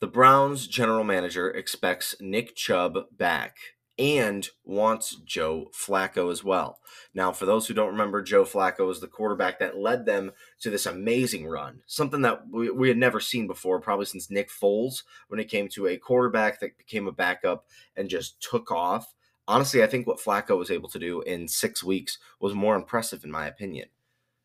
The 0.00 0.06
Browns 0.06 0.66
general 0.66 1.04
manager 1.04 1.50
expects 1.50 2.16
Nick 2.20 2.56
Chubb 2.56 2.98
back 3.16 3.56
and 4.02 4.48
wants 4.64 5.14
Joe 5.24 5.70
Flacco 5.72 6.32
as 6.32 6.42
well. 6.42 6.80
Now, 7.14 7.30
for 7.30 7.46
those 7.46 7.68
who 7.68 7.74
don't 7.74 7.92
remember, 7.92 8.20
Joe 8.20 8.42
Flacco 8.42 8.84
was 8.84 9.00
the 9.00 9.06
quarterback 9.06 9.60
that 9.60 9.78
led 9.78 10.06
them 10.06 10.32
to 10.60 10.70
this 10.70 10.86
amazing 10.86 11.46
run, 11.46 11.82
something 11.86 12.22
that 12.22 12.48
we, 12.50 12.68
we 12.70 12.88
had 12.88 12.96
never 12.96 13.20
seen 13.20 13.46
before, 13.46 13.80
probably 13.80 14.06
since 14.06 14.28
Nick 14.28 14.50
Foles, 14.50 15.04
when 15.28 15.38
it 15.38 15.48
came 15.48 15.68
to 15.68 15.86
a 15.86 15.96
quarterback 15.96 16.58
that 16.58 16.76
became 16.78 17.06
a 17.06 17.12
backup 17.12 17.64
and 17.96 18.10
just 18.10 18.42
took 18.42 18.72
off. 18.72 19.14
Honestly, 19.46 19.84
I 19.84 19.86
think 19.86 20.08
what 20.08 20.18
Flacco 20.20 20.58
was 20.58 20.70
able 20.70 20.88
to 20.88 20.98
do 20.98 21.20
in 21.22 21.46
six 21.46 21.84
weeks 21.84 22.18
was 22.40 22.54
more 22.54 22.74
impressive, 22.74 23.22
in 23.22 23.30
my 23.30 23.46
opinion. 23.46 23.88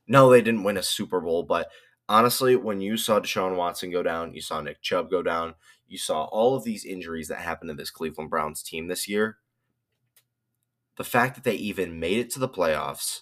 No, 0.07 0.29
they 0.29 0.41
didn't 0.41 0.63
win 0.63 0.77
a 0.77 0.83
Super 0.83 1.19
Bowl, 1.19 1.41
but 1.41 1.69
honestly, 2.07 2.55
when 2.55 2.79
you 2.79 2.95
saw 2.95 3.19
Deshaun 3.19 3.55
Watson 3.55 3.89
go 3.89 4.03
down, 4.03 4.35
you 4.35 4.41
saw 4.41 4.61
Nick 4.61 4.81
Chubb 4.83 5.09
go 5.09 5.23
down, 5.23 5.55
you 5.87 5.97
saw 5.97 6.25
all 6.25 6.55
of 6.55 6.63
these 6.63 6.85
injuries 6.85 7.27
that 7.29 7.39
happened 7.39 7.69
to 7.69 7.73
this 7.73 7.89
Cleveland 7.89 8.29
Browns 8.29 8.61
team 8.61 8.87
this 8.87 9.07
year. 9.07 9.37
The 10.97 11.03
fact 11.03 11.35
that 11.35 11.43
they 11.43 11.55
even 11.55 11.99
made 11.99 12.17
it 12.17 12.29
to 12.31 12.39
the 12.39 12.49
playoffs 12.49 13.21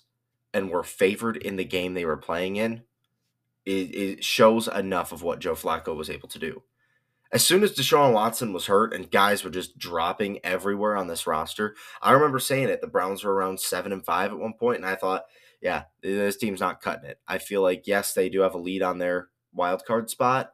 and 0.54 0.70
were 0.70 0.84
favored 0.84 1.38
in 1.38 1.58
the 1.58 1.66
game 1.66 1.94
they 1.94 2.06
were 2.06 2.18
playing 2.18 2.56
in, 2.56 2.84
it, 3.66 3.96
it 3.96 4.24
shows 4.24 4.68
enough 4.68 5.12
of 5.12 5.22
what 5.22 5.40
Joe 5.40 5.56
Flacco 5.56 5.96
was 5.96 6.10
able 6.10 6.30
to 6.30 6.40
do. 6.40 6.64
As 7.32 7.46
soon 7.46 7.64
as 7.64 7.74
Deshaun 7.74 8.14
Watson 8.14 8.54
was 8.54 8.68
hurt 8.68 8.94
and 8.94 9.12
guys 9.12 9.44
were 9.44 9.50
just 9.50 9.78
dropping 9.78 10.40
everywhere 10.46 10.96
on 10.96 11.08
this 11.08 11.28
roster, 11.28 11.76
I 12.02 12.14
remember 12.14 12.40
saying 12.40 12.70
it. 12.70 12.80
The 12.80 12.88
Browns 12.88 13.24
were 13.24 13.34
around 13.34 13.60
seven 13.60 13.92
and 13.92 14.06
five 14.06 14.32
at 14.32 14.40
one 14.40 14.54
point, 14.54 14.78
and 14.78 14.86
I 14.86 14.96
thought, 14.96 15.24
yeah, 15.62 15.84
this 16.02 16.38
team's 16.38 16.62
not 16.62 16.82
cutting 16.82 17.10
it. 17.10 17.20
I 17.28 17.40
feel 17.40 17.62
like 17.62 17.88
yes, 17.88 18.14
they 18.14 18.30
do 18.30 18.42
have 18.42 18.54
a 18.54 18.60
lead 18.60 18.84
on 18.84 19.00
their 19.00 19.30
wild 19.52 19.84
card 19.86 20.10
spot, 20.10 20.54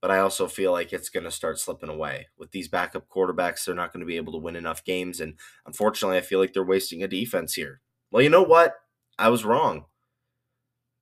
but 0.00 0.10
I 0.10 0.18
also 0.18 0.46
feel 0.46 0.72
like 0.72 0.92
it's 0.92 1.08
going 1.08 1.24
to 1.24 1.30
start 1.30 1.58
slipping 1.58 1.88
away 1.88 2.28
with 2.38 2.50
these 2.50 2.68
backup 2.68 3.08
quarterbacks. 3.08 3.64
They're 3.64 3.74
not 3.74 3.92
going 3.92 4.00
to 4.00 4.06
be 4.06 4.16
able 4.16 4.32
to 4.32 4.38
win 4.38 4.56
enough 4.56 4.84
games, 4.84 5.20
and 5.20 5.34
unfortunately, 5.64 6.18
I 6.18 6.22
feel 6.22 6.38
like 6.38 6.52
they're 6.52 6.64
wasting 6.64 7.02
a 7.02 7.08
defense 7.08 7.54
here. 7.54 7.80
Well, 8.10 8.22
you 8.22 8.30
know 8.30 8.42
what? 8.42 8.74
I 9.18 9.28
was 9.28 9.44
wrong. 9.44 9.86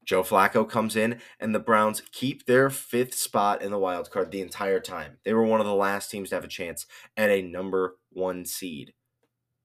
Joe 0.04 0.22
Flacco 0.22 0.68
comes 0.68 0.96
in, 0.96 1.20
and 1.40 1.54
the 1.54 1.58
Browns 1.58 2.02
keep 2.12 2.44
their 2.44 2.68
fifth 2.68 3.14
spot 3.14 3.62
in 3.62 3.70
the 3.70 3.78
wild 3.78 4.10
card 4.10 4.30
the 4.30 4.42
entire 4.42 4.80
time. 4.80 5.16
They 5.24 5.32
were 5.32 5.44
one 5.44 5.60
of 5.60 5.66
the 5.66 5.74
last 5.74 6.10
teams 6.10 6.28
to 6.28 6.34
have 6.34 6.44
a 6.44 6.48
chance 6.48 6.86
at 7.16 7.30
a 7.30 7.42
number 7.42 7.96
one 8.10 8.44
seed. 8.44 8.92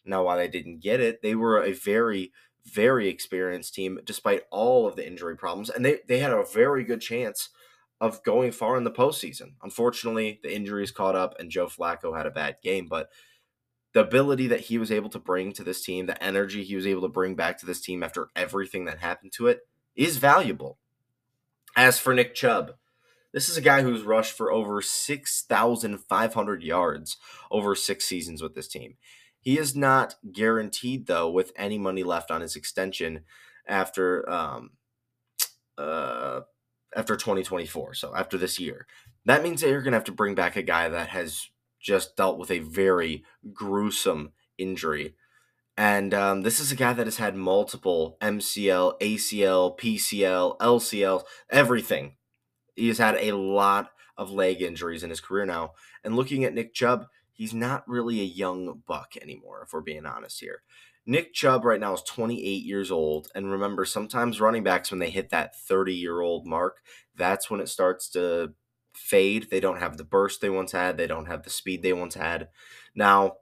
Now, 0.06 0.24
while 0.24 0.38
they 0.38 0.48
didn't 0.48 0.82
get 0.82 1.02
it, 1.02 1.22
they 1.22 1.36
were 1.36 1.62
a 1.62 1.74
very 1.74 2.32
very 2.66 3.08
experienced 3.08 3.74
team 3.74 4.00
despite 4.04 4.44
all 4.52 4.88
of 4.88 4.96
the 4.96 5.06
injury 5.06 5.36
problems, 5.36 5.70
and 5.70 5.84
they, 5.84 6.00
they 6.08 6.20
had 6.20 6.32
a 6.32 6.44
very 6.44 6.84
good 6.84 7.02
chance 7.02 7.50
of 8.02 8.24
going 8.24 8.52
far 8.52 8.78
in 8.78 8.84
the 8.84 8.92
postseason. 8.92 9.54
Unfortunately, 9.62 10.40
the 10.42 10.54
injuries 10.54 10.92
caught 10.92 11.16
up, 11.16 11.36
and 11.40 11.52
Joe 11.52 11.68
Flacco 11.68 12.16
had 12.16 12.26
a 12.26 12.32
bad 12.32 12.58
game, 12.64 12.88
but 12.88 13.10
the 13.94 14.02
ability 14.02 14.48
that 14.48 14.62
he 14.62 14.78
was 14.78 14.92
able 14.92 15.10
to 15.10 15.20
bring 15.20 15.52
to 15.54 15.64
this 15.64 15.84
team, 15.84 16.06
the 16.06 16.24
energy 16.24 16.64
he 16.64 16.76
was 16.76 16.88
able 16.88 17.02
to 17.02 17.08
bring 17.08 17.36
back 17.36 17.58
to 17.60 17.66
this 17.66 17.82
team 17.82 18.04
after 18.04 18.30
everything 18.36 18.86
that 18.86 19.00
happened 19.00 19.32
to 19.34 19.48
it, 19.48 19.68
is 19.96 20.18
valuable. 20.18 20.78
As 21.76 22.00
for 22.00 22.14
Nick 22.14 22.36
Chubb, 22.36 22.74
this 23.32 23.50
is 23.50 23.58
a 23.58 23.62
guy 23.62 23.82
who's 23.82 24.02
rushed 24.02 24.36
for 24.36 24.52
over 24.52 24.82
6,500 24.82 26.64
yards 26.64 27.18
over 27.52 27.76
six 27.76 28.06
seasons 28.06 28.42
with 28.42 28.56
this 28.56 28.68
team. 28.68 28.96
He 29.40 29.58
is 29.58 29.76
not 29.76 30.16
guaranteed 30.32 31.08
though 31.08 31.30
with 31.30 31.52
any 31.56 31.78
money 31.78 32.04
left 32.04 32.32
on 32.32 32.42
his 32.42 32.56
extension 32.56 33.22
after 33.68 34.28
um, 34.30 34.72
uh, 35.78 36.42
after 36.96 37.16
2024. 37.16 37.94
So 37.94 38.16
after 38.16 38.38
this 38.38 38.60
year, 38.60 38.88
that 39.26 39.44
means 39.44 39.62
that 39.62 39.70
you're 39.70 39.82
going 39.82 39.92
to 39.92 39.98
have 39.98 40.04
to 40.06 40.12
bring 40.12 40.36
back 40.36 40.56
a 40.56 40.62
guy 40.62 40.90
that 40.90 41.10
has 41.10 41.50
just 41.80 42.16
dealt 42.16 42.38
with 42.38 42.52
a 42.52 42.60
very 42.60 43.24
gruesome 43.54 44.32
injury. 44.58 45.16
And 45.78 46.14
um, 46.14 46.42
this 46.42 46.60
is 46.60 46.72
a 46.72 46.76
guy 46.76 46.94
that 46.94 47.08
has 47.08 47.18
had 47.18 47.36
multiple 47.36 48.18
MCL, 48.22 49.00
ACL, 49.00 49.80
PCL, 49.80 50.58
LCL, 50.58 51.24
everything. 51.50 52.16
He 52.76 52.90
has 52.90 52.98
had 52.98 53.16
a 53.16 53.36
lot 53.36 53.92
of 54.18 54.32
leg 54.32 54.62
injuries 54.62 55.04
in 55.04 55.10
his 55.10 55.22
career 55.22 55.46
now. 55.46 55.72
And 56.04 56.16
looking 56.16 56.44
at 56.44 56.54
Nick 56.54 56.74
Chubb, 56.74 57.06
he's 57.32 57.54
not 57.54 57.88
really 57.88 58.20
a 58.20 58.26
young 58.26 58.82
buck 58.86 59.14
anymore, 59.22 59.64
if 59.66 59.72
we're 59.72 59.80
being 59.80 60.06
honest 60.06 60.42
here. 60.42 60.64
Nick 61.10 61.34
Chubb 61.34 61.66
right 61.66 61.80
now 61.80 61.96
is 61.96 62.04
28 62.04 62.64
years 62.64 62.92
old. 62.92 63.30
And 63.34 63.52
remember, 63.52 63.84
sometimes 63.84 64.40
running 64.40 64.64
backs, 64.64 64.92
when 64.92 65.00
they 65.00 65.10
hit 65.10 65.32
that 65.32 65.60
30 65.60 65.96
year 65.96 66.22
old 66.22 66.46
mark, 66.46 66.84
that's 67.16 67.50
when 67.50 67.60
it 67.60 67.68
starts 67.68 68.08
to 68.10 68.54
fade. 68.94 69.48
They 69.50 69.60
don't 69.60 69.80
have 69.80 69.98
the 69.98 70.04
burst 70.04 70.40
they 70.40 70.52
once 70.52 70.72
had, 70.72 70.98
they 70.98 71.08
don't 71.08 71.26
have 71.26 71.42
the 71.42 71.50
speed 71.50 71.82
they 71.82 71.94
once 71.94 72.14
had. 72.14 72.50
Now, 72.94 73.38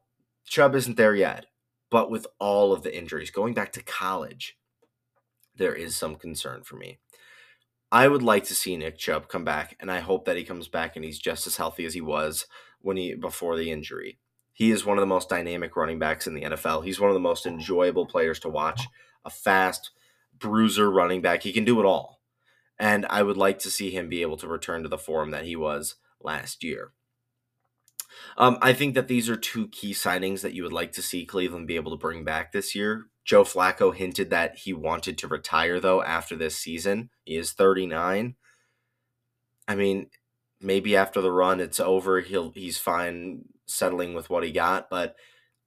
Chubb 0.45 0.75
isn't 0.75 0.95
there 0.95 1.13
yet, 1.13 1.47
but 1.91 2.09
with 2.09 2.25
all 2.39 2.71
of 2.71 2.83
the 2.83 2.97
injuries, 2.97 3.31
going 3.31 3.53
back 3.53 3.73
to 3.73 3.83
college, 3.83 4.57
there 5.53 5.75
is 5.75 5.93
some 5.93 6.15
concern 6.15 6.63
for 6.63 6.77
me. 6.77 6.99
I 7.91 8.07
would 8.07 8.23
like 8.23 8.45
to 8.45 8.55
see 8.55 8.77
Nick 8.77 8.97
Chubb 8.97 9.27
come 9.27 9.43
back, 9.43 9.75
and 9.81 9.91
I 9.91 9.99
hope 9.99 10.23
that 10.23 10.37
he 10.37 10.45
comes 10.45 10.69
back 10.69 10.95
and 10.95 11.03
he's 11.03 11.19
just 11.19 11.45
as 11.45 11.57
healthy 11.57 11.83
as 11.83 11.93
he 11.93 12.01
was 12.01 12.45
when 12.79 12.95
he 12.95 13.13
before 13.13 13.57
the 13.57 13.71
injury. 13.71 14.19
He 14.57 14.71
is 14.71 14.83
one 14.83 14.97
of 14.97 15.01
the 15.03 15.05
most 15.05 15.29
dynamic 15.29 15.75
running 15.75 15.99
backs 15.99 16.25
in 16.25 16.33
the 16.33 16.41
NFL. 16.41 16.83
He's 16.83 16.99
one 16.99 17.11
of 17.11 17.13
the 17.13 17.19
most 17.19 17.45
enjoyable 17.45 18.07
players 18.07 18.39
to 18.39 18.49
watch. 18.49 18.87
A 19.23 19.29
fast 19.29 19.91
bruiser 20.39 20.89
running 20.89 21.21
back. 21.21 21.43
He 21.43 21.53
can 21.53 21.63
do 21.63 21.79
it 21.79 21.85
all. 21.85 22.21
And 22.79 23.05
I 23.07 23.21
would 23.21 23.37
like 23.37 23.59
to 23.59 23.69
see 23.69 23.91
him 23.91 24.09
be 24.09 24.23
able 24.23 24.37
to 24.37 24.47
return 24.47 24.81
to 24.81 24.89
the 24.89 24.97
form 24.97 25.29
that 25.29 25.45
he 25.45 25.55
was 25.55 25.97
last 26.19 26.63
year. 26.63 26.91
Um, 28.35 28.57
I 28.59 28.73
think 28.73 28.95
that 28.95 29.07
these 29.07 29.29
are 29.29 29.35
two 29.35 29.67
key 29.67 29.93
signings 29.93 30.41
that 30.41 30.55
you 30.55 30.63
would 30.63 30.73
like 30.73 30.91
to 30.93 31.03
see 31.03 31.23
Cleveland 31.23 31.67
be 31.67 31.75
able 31.75 31.91
to 31.91 32.01
bring 32.01 32.23
back 32.23 32.51
this 32.51 32.73
year. 32.73 33.05
Joe 33.23 33.43
Flacco 33.43 33.93
hinted 33.93 34.31
that 34.31 34.57
he 34.57 34.73
wanted 34.73 35.19
to 35.19 35.27
retire, 35.27 35.79
though, 35.79 36.01
after 36.01 36.35
this 36.35 36.57
season. 36.57 37.11
He 37.25 37.35
is 37.35 37.51
39. 37.51 38.35
I 39.67 39.75
mean, 39.75 40.07
maybe 40.59 40.95
after 40.95 41.21
the 41.21 41.31
run 41.31 41.59
it's 41.59 41.79
over 41.79 42.21
he'll 42.21 42.51
he's 42.51 42.77
fine 42.77 43.43
settling 43.67 44.13
with 44.13 44.29
what 44.29 44.43
he 44.43 44.51
got 44.51 44.89
but 44.89 45.15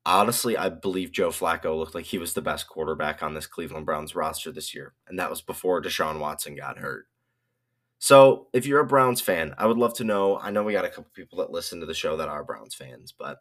honestly 0.06 0.56
i 0.56 0.68
believe 0.68 1.12
joe 1.12 1.30
flacco 1.30 1.78
looked 1.78 1.94
like 1.94 2.06
he 2.06 2.18
was 2.18 2.32
the 2.32 2.42
best 2.42 2.66
quarterback 2.66 3.22
on 3.22 3.34
this 3.34 3.46
cleveland 3.46 3.86
browns 3.86 4.14
roster 4.14 4.50
this 4.50 4.74
year 4.74 4.94
and 5.06 5.18
that 5.18 5.30
was 5.30 5.42
before 5.42 5.82
deshaun 5.82 6.18
watson 6.18 6.54
got 6.54 6.78
hurt. 6.78 7.06
So 8.02 8.48
if 8.54 8.66
you're 8.66 8.80
a 8.80 8.86
browns 8.86 9.20
fan 9.20 9.54
i 9.58 9.66
would 9.66 9.76
love 9.76 9.94
to 9.94 10.04
know 10.04 10.38
i 10.38 10.50
know 10.50 10.62
we 10.62 10.72
got 10.72 10.86
a 10.86 10.88
couple 10.88 11.10
people 11.14 11.38
that 11.38 11.50
listen 11.50 11.80
to 11.80 11.86
the 11.86 11.94
show 11.94 12.16
that 12.16 12.28
are 12.28 12.44
browns 12.44 12.74
fans 12.74 13.12
but 13.16 13.38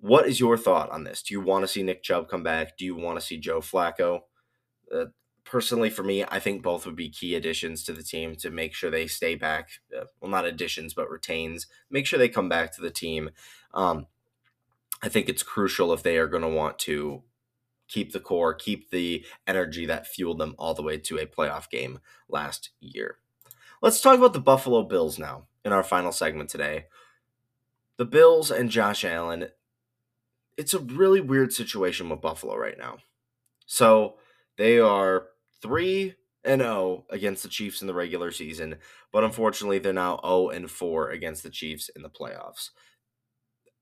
what 0.00 0.28
is 0.28 0.38
your 0.38 0.58
thought 0.58 0.90
on 0.90 1.04
this? 1.04 1.22
Do 1.22 1.32
you 1.32 1.40
want 1.40 1.62
to 1.64 1.68
see 1.68 1.82
nick 1.82 2.02
chubb 2.02 2.28
come 2.28 2.42
back? 2.42 2.76
Do 2.76 2.84
you 2.84 2.94
want 2.94 3.18
to 3.18 3.24
see 3.24 3.38
joe 3.38 3.60
flacco 3.60 4.20
uh, 4.94 5.06
personally 5.54 5.88
for 5.88 6.02
me, 6.02 6.24
I 6.24 6.40
think 6.40 6.64
both 6.64 6.84
would 6.84 6.96
be 6.96 7.08
key 7.08 7.36
additions 7.36 7.84
to 7.84 7.92
the 7.92 8.02
team 8.02 8.34
to 8.38 8.50
make 8.50 8.74
sure 8.74 8.90
they 8.90 9.06
stay 9.06 9.36
back. 9.36 9.68
Uh, 9.96 10.06
well, 10.20 10.28
not 10.28 10.44
additions, 10.44 10.94
but 10.94 11.08
retains. 11.08 11.68
Make 11.88 12.06
sure 12.06 12.18
they 12.18 12.28
come 12.28 12.48
back 12.48 12.74
to 12.74 12.80
the 12.80 12.90
team. 12.90 13.30
Um, 13.72 14.08
I 15.00 15.08
think 15.08 15.28
it's 15.28 15.44
crucial 15.44 15.92
if 15.92 16.02
they 16.02 16.18
are 16.18 16.26
going 16.26 16.42
to 16.42 16.48
want 16.48 16.80
to 16.80 17.22
keep 17.86 18.10
the 18.10 18.18
core, 18.18 18.52
keep 18.52 18.90
the 18.90 19.24
energy 19.46 19.86
that 19.86 20.08
fueled 20.08 20.38
them 20.38 20.56
all 20.58 20.74
the 20.74 20.82
way 20.82 20.98
to 20.98 21.18
a 21.18 21.26
playoff 21.26 21.70
game 21.70 22.00
last 22.28 22.70
year. 22.80 23.18
Let's 23.80 24.00
talk 24.00 24.18
about 24.18 24.32
the 24.32 24.40
Buffalo 24.40 24.82
Bills 24.82 25.20
now 25.20 25.46
in 25.64 25.72
our 25.72 25.84
final 25.84 26.10
segment 26.10 26.50
today. 26.50 26.86
The 27.96 28.06
Bills 28.06 28.50
and 28.50 28.70
Josh 28.70 29.04
Allen, 29.04 29.50
it's 30.56 30.74
a 30.74 30.80
really 30.80 31.20
weird 31.20 31.52
situation 31.52 32.08
with 32.08 32.20
Buffalo 32.20 32.56
right 32.56 32.76
now. 32.76 32.96
So 33.66 34.16
they 34.56 34.80
are 34.80 35.28
3 35.64 36.14
and 36.44 36.60
0 36.60 37.06
against 37.08 37.42
the 37.42 37.48
Chiefs 37.48 37.80
in 37.80 37.86
the 37.86 37.94
regular 37.94 38.30
season, 38.30 38.76
but 39.10 39.24
unfortunately 39.24 39.78
they're 39.78 39.94
now 39.94 40.20
0 40.22 40.50
and 40.50 40.70
4 40.70 41.08
against 41.08 41.42
the 41.42 41.48
Chiefs 41.48 41.88
in 41.96 42.02
the 42.02 42.10
playoffs. 42.10 42.68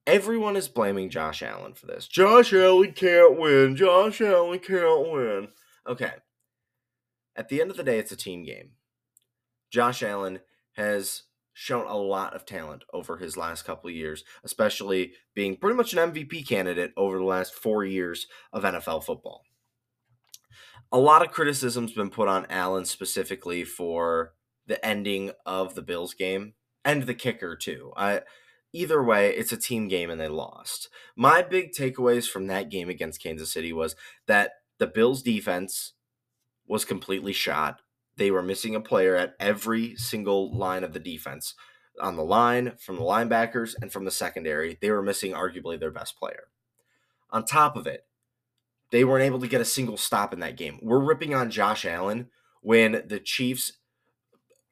Everyone 0.07 0.57
is 0.57 0.69
blaming 0.69 1.11
Josh 1.11 1.43
Allen 1.43 1.75
for 1.75 1.87
this. 1.87 2.07
Josh 2.07 2.53
Allen 2.53 2.93
can't 2.93 3.37
win. 3.37 3.75
Josh 3.75 4.21
Allen 4.21 4.61
can't 4.61 5.11
win. 5.11 5.49
Okay. 5.89 6.12
At 7.35 7.49
the 7.49 7.61
end 7.61 7.73
of 7.73 7.77
the 7.77 7.83
day, 7.83 7.99
it's 7.99 8.12
a 8.12 8.17
team 8.17 8.45
game. 8.45 8.71
Josh 9.73 10.05
Allen 10.05 10.39
has 10.75 11.25
shown 11.55 11.87
a 11.87 11.97
lot 11.97 12.35
of 12.35 12.47
talent 12.47 12.85
over 12.93 13.17
his 13.17 13.37
last 13.37 13.65
couple 13.65 13.91
years, 13.91 14.23
especially 14.45 15.15
being 15.35 15.57
pretty 15.57 15.77
much 15.77 15.95
an 15.95 16.12
MVP 16.12 16.47
candidate 16.47 16.93
over 16.97 17.19
the 17.19 17.25
last 17.25 17.55
four 17.55 17.85
years 17.85 18.29
of 18.53 18.62
NFL 18.62 19.03
football 19.03 19.43
a 20.92 20.99
lot 20.99 21.22
of 21.22 21.32
criticism's 21.32 21.92
been 21.92 22.11
put 22.11 22.28
on 22.28 22.46
Allen 22.50 22.84
specifically 22.84 23.64
for 23.64 24.34
the 24.66 24.84
ending 24.84 25.32
of 25.46 25.75
the 25.75 25.82
Bills 25.82 26.14
game 26.14 26.54
and 26.84 27.04
the 27.04 27.14
kicker 27.14 27.56
too. 27.56 27.92
I 27.96 28.22
either 28.72 29.02
way, 29.02 29.30
it's 29.34 29.52
a 29.52 29.56
team 29.56 29.88
game 29.88 30.11
and 30.11 30.20
they 30.20 30.28
lost. 30.28 30.88
My 31.16 31.42
big 31.42 31.72
takeaways 31.72 32.28
from 32.28 32.46
that 32.49 32.70
game 32.70 32.88
against 32.88 33.22
Kansas 33.22 33.52
City 33.52 33.72
was 33.72 33.96
that 34.26 34.52
the 34.78 34.87
Bills 34.87 35.22
defense 35.22 35.94
was 36.66 36.84
completely 36.84 37.32
shot. 37.32 37.80
They 38.16 38.30
were 38.30 38.42
missing 38.42 38.75
a 38.75 38.80
player 38.80 39.16
at 39.16 39.34
every 39.40 39.96
single 39.96 40.56
line 40.56 40.84
of 40.84 40.92
the 40.92 41.00
defense. 41.00 41.54
on 42.00 42.16
the 42.16 42.25
line, 42.25 42.72
from 42.78 42.96
the 42.96 43.02
linebackers, 43.02 43.75
and 43.80 43.92
from 43.92 44.04
the 44.04 44.11
secondary. 44.11 44.78
They 44.80 44.90
were 44.90 45.02
missing 45.02 45.32
arguably 45.32 45.78
their 45.78 45.90
best 45.90 46.18
player. 46.18 46.44
On 47.30 47.44
top 47.44 47.76
of 47.76 47.87
it, 47.87 48.06
they 48.92 49.04
weren't 49.04 49.25
able 49.25 49.40
to 49.40 49.49
get 49.49 49.61
a 49.61 49.64
single 49.64 49.96
stop 49.96 50.32
in 50.32 50.40
that 50.40 50.56
game. 50.56 50.78
We're 50.82 51.00
ripping 51.00 51.34
on 51.34 51.50
Josh 51.50 51.84
Allen 51.84 52.28
when 52.61 53.02
the 53.06 53.18
Chiefs, 53.18 53.72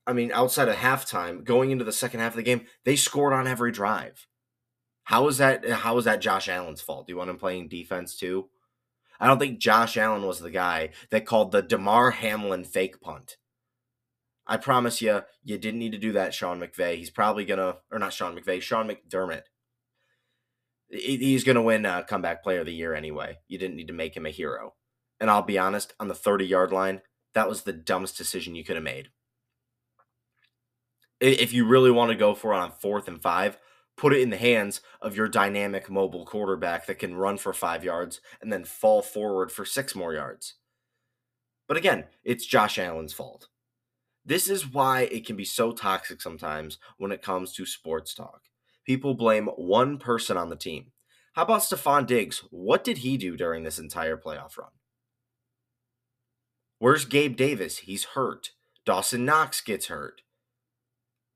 I 0.07 0.13
mean, 0.13 0.31
outside 0.33 0.69
of 0.69 0.77
halftime, 0.77 1.43
going 1.43 1.73
into 1.73 1.85
the 1.85 1.93
second 1.93 2.21
half 2.21 2.33
of 2.33 2.37
the 2.37 2.43
game, 2.43 2.67
they 2.85 2.95
scored 2.95 3.33
on 3.33 3.49
every 3.49 3.73
drive. 3.73 4.29
How 5.05 5.27
is 5.27 5.39
that? 5.39 5.69
How 5.69 5.99
is 5.99 6.05
that 6.05 6.21
Josh 6.21 6.49
Allen's 6.49 6.83
fault? 6.83 7.07
Do 7.07 7.13
you 7.13 7.17
want 7.17 7.31
him 7.31 7.39
playing 7.39 7.69
defense 7.69 8.17
too? 8.17 8.49
I 9.19 9.27
don't 9.27 9.39
think 9.39 9.59
Josh 9.59 9.97
Allen 9.97 10.27
was 10.27 10.39
the 10.39 10.51
guy 10.51 10.91
that 11.11 11.27
called 11.27 11.51
the 11.51 11.63
Damar 11.63 12.13
Hamlin 12.13 12.65
fake 12.65 13.01
punt. 13.01 13.37
I 14.47 14.57
promise 14.57 15.03
you, 15.03 15.23
you 15.43 15.59
didn't 15.59 15.81
need 15.81 15.93
to 15.93 15.99
do 15.99 16.13
that, 16.13 16.35
Sean 16.35 16.61
McVay. 16.61 16.97
He's 16.97 17.11
probably 17.11 17.45
gonna, 17.45 17.77
or 17.91 17.99
not 17.99 18.13
Sean 18.13 18.39
McVay, 18.39 18.61
Sean 18.61 18.89
McDermott. 18.89 19.43
He's 20.91 21.45
gonna 21.45 21.63
win 21.63 21.87
uh, 21.87 22.03
comeback 22.03 22.43
player 22.43 22.61
of 22.61 22.67
the 22.67 22.75
year 22.75 22.95
anyway. 22.95 23.39
You 23.49 23.59
didn't 23.59 23.77
need 23.77 23.89
to 23.89 23.95
make 23.95 24.17
him 24.17 24.27
a 24.27 24.31
hero. 24.31 24.75
And 25.21 25.31
I'll 25.31 25.43
be 25.43 25.59
honest, 25.59 25.95
on 26.01 26.09
the 26.09 26.15
30 26.15 26.47
yard 26.47 26.73
line, 26.73 27.03
that 27.35 27.49
was 27.49 27.63
the 27.63 27.73
dumbest 27.73 28.17
decision 28.17 28.55
you 28.55 28.65
could 28.65 28.77
have 28.77 28.85
made. 28.85 29.11
If 31.21 31.53
you 31.53 31.67
really 31.67 31.91
want 31.91 32.11
to 32.11 32.17
go 32.17 32.35
for 32.35 32.55
it 32.55 32.59
on 32.59 32.73
fourth 32.73 33.07
and 33.07 33.21
five, 33.23 33.59
put 33.97 34.15
it 34.15 34.23
in 34.23 34.31
the 34.31 34.37
hands 34.39 34.81
of 35.03 35.15
your 35.15 35.29
dynamic 35.29 35.91
mobile 35.91 36.25
quarterback 36.25 36.87
that 36.87 36.99
can 36.99 37.15
run 37.15 37.37
for 37.37 37.53
five 37.53 37.85
yards 37.85 38.21
and 38.41 38.51
then 38.51 38.65
fall 38.65 39.03
forward 39.03 39.53
for 39.53 39.67
six 39.67 39.95
more 39.95 40.15
yards. 40.15 40.55
But 41.69 41.77
again, 41.77 42.07
it's 42.25 42.47
Josh 42.47 42.79
Allen's 42.79 43.13
fault. 43.13 43.49
This 44.25 44.49
is 44.49 44.67
why 44.67 45.03
it 45.03 45.27
can 45.27 45.37
be 45.37 45.45
so 45.45 45.73
toxic 45.73 46.23
sometimes 46.23 46.79
when 46.97 47.13
it 47.13 47.23
comes 47.23 47.53
to 47.53 47.67
sports 47.67 48.15
talk. 48.15 48.50
People 48.87 49.15
blame 49.15 49.47
one 49.57 49.99
person 49.99 50.37
on 50.37 50.49
the 50.49 50.57
team. 50.57 50.93
How 51.35 51.43
about 51.43 51.63
Stefon 51.63 52.07
Diggs? 52.07 52.43
What 52.51 52.83
did 52.83 52.99
he 52.99 53.17
do 53.17 53.37
during 53.37 53.63
this 53.63 53.79
entire 53.79 54.17
playoff 54.17 54.59
run? 54.59 54.71
Where's 56.79 57.05
Gabe 57.05 57.37
Davis? 57.37 57.79
He's 57.79 58.05
hurt. 58.05 58.51
Dawson 58.87 59.25
Knox 59.25 59.61
gets 59.61 59.87
hurt. 59.87 60.23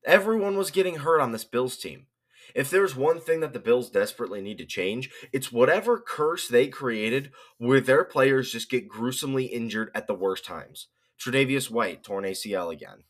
Everyone 0.05 0.57
was 0.57 0.71
getting 0.71 0.95
hurt 0.97 1.21
on 1.21 1.31
this 1.31 1.45
Bills 1.45 1.77
team. 1.77 2.07
If 2.53 2.69
there's 2.69 2.95
one 2.95 3.19
thing 3.19 3.39
that 3.39 3.53
the 3.53 3.59
Bills 3.59 3.89
desperately 3.89 4.41
need 4.41 4.57
to 4.59 4.65
change, 4.65 5.09
it's 5.31 5.51
whatever 5.51 5.99
curse 5.99 6.47
they 6.47 6.67
created 6.67 7.31
where 7.57 7.81
their 7.81 8.03
players 8.03 8.51
just 8.51 8.69
get 8.69 8.87
gruesomely 8.87 9.45
injured 9.45 9.91
at 9.95 10.07
the 10.07 10.13
worst 10.13 10.45
times. 10.45 10.87
Tre'Davious 11.19 11.69
White 11.69 12.03
torn 12.03 12.23
ACL 12.23 12.71
again. 12.71 13.03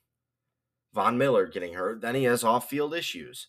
Von 0.94 1.18
Miller 1.18 1.48
getting 1.48 1.74
hurt, 1.74 2.02
then 2.02 2.16
he 2.16 2.24
has 2.24 2.44
off-field 2.44 2.94
issues. 2.94 3.48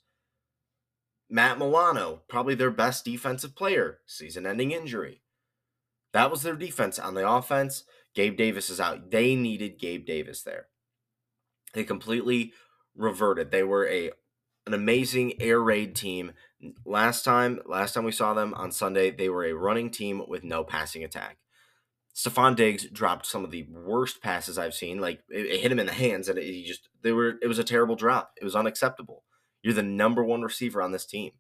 Matt 1.29 1.59
Milano, 1.59 2.23
probably 2.29 2.55
their 2.55 2.71
best 2.71 3.05
defensive 3.05 3.57
player, 3.57 3.99
season-ending 4.07 4.71
injury. 4.71 5.23
That 6.13 6.31
was 6.31 6.43
their 6.43 6.57
defense. 6.57 6.99
On 6.99 7.15
the 7.15 7.29
offense, 7.29 7.85
Gabe 8.15 8.37
Davis 8.37 8.71
is 8.71 8.81
out. 8.81 9.11
They 9.11 9.35
needed 9.35 9.79
Gabe 9.79 10.07
Davis 10.07 10.43
there. 10.43 10.69
They 11.75 11.85
completely 11.85 12.53
reverted. 12.95 13.51
They 13.51 13.63
were 13.63 13.87
a 13.87 14.11
an 14.67 14.75
amazing 14.75 15.41
air 15.41 15.61
raid 15.61 15.95
team. 15.95 16.33
Last 16.85 17.23
time, 17.25 17.61
last 17.67 17.93
time 17.93 18.05
we 18.05 18.13
saw 18.13 18.35
them 18.35 18.55
on 18.55 18.73
Sunday, 18.73 19.11
they 19.11 19.29
were 19.29 19.45
a 19.45 19.53
running 19.53 19.91
team 19.91 20.23
with 20.27 20.43
no 20.43 20.65
passing 20.65 21.05
attack. 21.05 21.37
Stefon 22.15 22.57
Diggs 22.57 22.89
dropped 22.89 23.27
some 23.27 23.45
of 23.45 23.51
the 23.51 23.67
worst 23.71 24.23
passes 24.23 24.57
I've 24.57 24.75
seen. 24.75 24.99
Like 24.99 25.21
it, 25.29 25.47
it 25.47 25.61
hit 25.61 25.71
him 25.71 25.79
in 25.79 25.87
the 25.87 25.93
hands, 25.93 26.29
and 26.29 26.39
he 26.39 26.65
just 26.65 26.89
they 27.03 27.13
were. 27.13 27.35
It 27.43 27.47
was 27.47 27.59
a 27.59 27.65
terrible 27.65 27.95
drop. 27.95 28.33
It 28.41 28.45
was 28.45 28.57
unacceptable. 28.57 29.25
You're 29.67 29.75
the 29.75 29.83
number 29.83 30.23
one 30.23 30.43
receiver 30.43 30.81
on 30.81 30.93
this 30.93 31.05
team. 31.05 31.33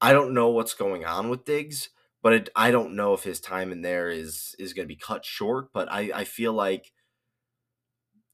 I 0.00 0.12
don't 0.12 0.34
know 0.34 0.48
what's 0.48 0.74
going 0.74 1.04
on 1.04 1.28
with 1.28 1.44
Diggs, 1.44 1.90
but 2.20 2.32
it, 2.32 2.48
I 2.56 2.72
don't 2.72 2.96
know 2.96 3.14
if 3.14 3.22
his 3.22 3.38
time 3.38 3.70
in 3.70 3.82
there 3.82 4.08
is 4.08 4.56
is 4.58 4.72
going 4.72 4.88
to 4.88 4.92
be 4.92 4.98
cut 4.98 5.24
short. 5.24 5.72
But 5.72 5.86
I 5.88 6.10
I 6.12 6.24
feel 6.24 6.52
like 6.52 6.90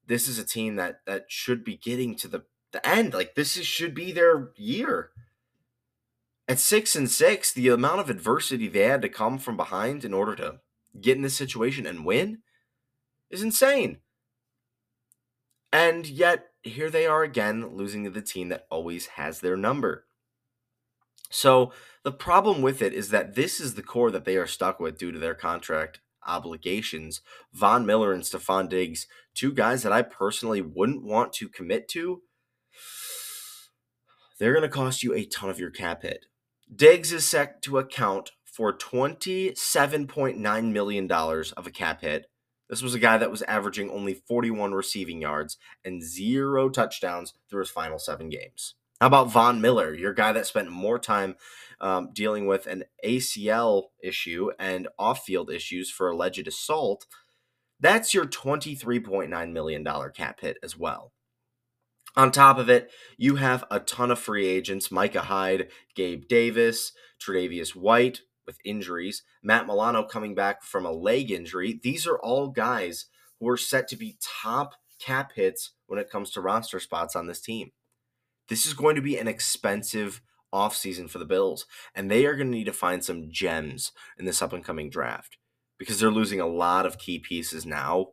this 0.06 0.26
is 0.26 0.38
a 0.38 0.44
team 0.44 0.76
that 0.76 1.00
that 1.04 1.26
should 1.28 1.64
be 1.64 1.76
getting 1.76 2.16
to 2.16 2.28
the 2.28 2.44
the 2.72 2.88
end. 2.88 3.12
Like 3.12 3.34
this 3.34 3.58
is, 3.58 3.66
should 3.66 3.94
be 3.94 4.10
their 4.10 4.52
year. 4.56 5.10
At 6.48 6.58
six 6.58 6.96
and 6.96 7.10
six, 7.10 7.52
the 7.52 7.68
amount 7.68 8.00
of 8.00 8.08
adversity 8.08 8.68
they 8.68 8.84
had 8.84 9.02
to 9.02 9.10
come 9.10 9.36
from 9.36 9.58
behind 9.58 10.02
in 10.02 10.14
order 10.14 10.34
to 10.36 10.60
get 10.98 11.18
in 11.18 11.22
this 11.22 11.36
situation 11.36 11.84
and 11.84 12.06
win 12.06 12.38
is 13.28 13.42
insane. 13.42 13.98
And 15.70 16.06
yet, 16.06 16.47
here 16.62 16.90
they 16.90 17.06
are 17.06 17.22
again, 17.22 17.76
losing 17.76 18.04
to 18.04 18.10
the 18.10 18.22
team 18.22 18.48
that 18.48 18.66
always 18.70 19.06
has 19.06 19.40
their 19.40 19.56
number. 19.56 20.06
So, 21.30 21.72
the 22.04 22.12
problem 22.12 22.62
with 22.62 22.80
it 22.80 22.94
is 22.94 23.10
that 23.10 23.34
this 23.34 23.60
is 23.60 23.74
the 23.74 23.82
core 23.82 24.10
that 24.10 24.24
they 24.24 24.36
are 24.36 24.46
stuck 24.46 24.80
with 24.80 24.98
due 24.98 25.12
to 25.12 25.18
their 25.18 25.34
contract 25.34 26.00
obligations. 26.26 27.20
Von 27.52 27.84
Miller 27.84 28.12
and 28.12 28.22
Stefon 28.22 28.68
Diggs, 28.68 29.06
two 29.34 29.52
guys 29.52 29.82
that 29.82 29.92
I 29.92 30.02
personally 30.02 30.62
wouldn't 30.62 31.04
want 31.04 31.32
to 31.34 31.48
commit 31.48 31.88
to 31.88 32.22
they're 34.38 34.52
going 34.52 34.62
to 34.62 34.68
cost 34.68 35.02
you 35.02 35.14
a 35.14 35.24
ton 35.24 35.50
of 35.50 35.58
your 35.58 35.70
cap 35.70 36.02
hit. 36.02 36.26
Diggs 36.74 37.12
is 37.12 37.28
set 37.28 37.60
to 37.62 37.78
account 37.78 38.30
for 38.44 38.76
$27.9 38.76 40.72
million 40.72 41.10
of 41.10 41.66
a 41.66 41.70
cap 41.70 42.02
hit. 42.02 42.26
This 42.68 42.82
was 42.82 42.94
a 42.94 42.98
guy 42.98 43.16
that 43.18 43.30
was 43.30 43.42
averaging 43.42 43.90
only 43.90 44.14
41 44.14 44.72
receiving 44.72 45.22
yards 45.22 45.56
and 45.84 46.02
zero 46.02 46.68
touchdowns 46.68 47.34
through 47.48 47.60
his 47.60 47.70
final 47.70 47.98
seven 47.98 48.28
games. 48.28 48.74
How 49.00 49.06
about 49.06 49.30
Von 49.30 49.60
Miller, 49.60 49.94
your 49.94 50.12
guy 50.12 50.32
that 50.32 50.46
spent 50.46 50.70
more 50.70 50.98
time 50.98 51.36
um, 51.80 52.10
dealing 52.12 52.46
with 52.46 52.66
an 52.66 52.84
ACL 53.04 53.84
issue 54.02 54.50
and 54.58 54.88
off 54.98 55.24
field 55.24 55.50
issues 55.50 55.90
for 55.90 56.10
alleged 56.10 56.48
assault? 56.48 57.06
That's 57.80 58.12
your 58.12 58.26
$23.9 58.26 59.52
million 59.52 59.84
cap 60.12 60.40
hit 60.40 60.58
as 60.62 60.76
well. 60.76 61.12
On 62.16 62.32
top 62.32 62.58
of 62.58 62.68
it, 62.68 62.90
you 63.16 63.36
have 63.36 63.64
a 63.70 63.78
ton 63.78 64.10
of 64.10 64.18
free 64.18 64.48
agents 64.48 64.90
Micah 64.90 65.22
Hyde, 65.22 65.68
Gabe 65.94 66.26
Davis, 66.26 66.92
Tre'Davious 67.20 67.76
White 67.76 68.22
with 68.48 68.58
injuries, 68.64 69.22
Matt 69.42 69.66
Milano 69.66 70.02
coming 70.02 70.34
back 70.34 70.64
from 70.64 70.84
a 70.84 70.90
leg 70.90 71.30
injury. 71.30 71.78
These 71.80 72.06
are 72.06 72.18
all 72.18 72.48
guys 72.48 73.04
who 73.38 73.48
are 73.48 73.58
set 73.58 73.86
to 73.88 73.96
be 73.96 74.16
top 74.20 74.74
cap 74.98 75.32
hits 75.36 75.72
when 75.86 76.00
it 76.00 76.10
comes 76.10 76.30
to 76.30 76.40
roster 76.40 76.80
spots 76.80 77.14
on 77.14 77.26
this 77.26 77.40
team. 77.40 77.70
This 78.48 78.66
is 78.66 78.72
going 78.72 78.96
to 78.96 79.02
be 79.02 79.18
an 79.18 79.28
expensive 79.28 80.22
offseason 80.52 81.10
for 81.10 81.18
the 81.18 81.26
Bills, 81.26 81.66
and 81.94 82.10
they 82.10 82.24
are 82.24 82.34
going 82.34 82.50
to 82.50 82.56
need 82.56 82.64
to 82.64 82.72
find 82.72 83.04
some 83.04 83.30
gems 83.30 83.92
in 84.18 84.24
this 84.24 84.40
up 84.40 84.54
and 84.54 84.64
coming 84.64 84.88
draft 84.88 85.36
because 85.76 86.00
they're 86.00 86.10
losing 86.10 86.40
a 86.40 86.46
lot 86.46 86.86
of 86.86 86.98
key 86.98 87.18
pieces 87.18 87.66
now 87.66 88.08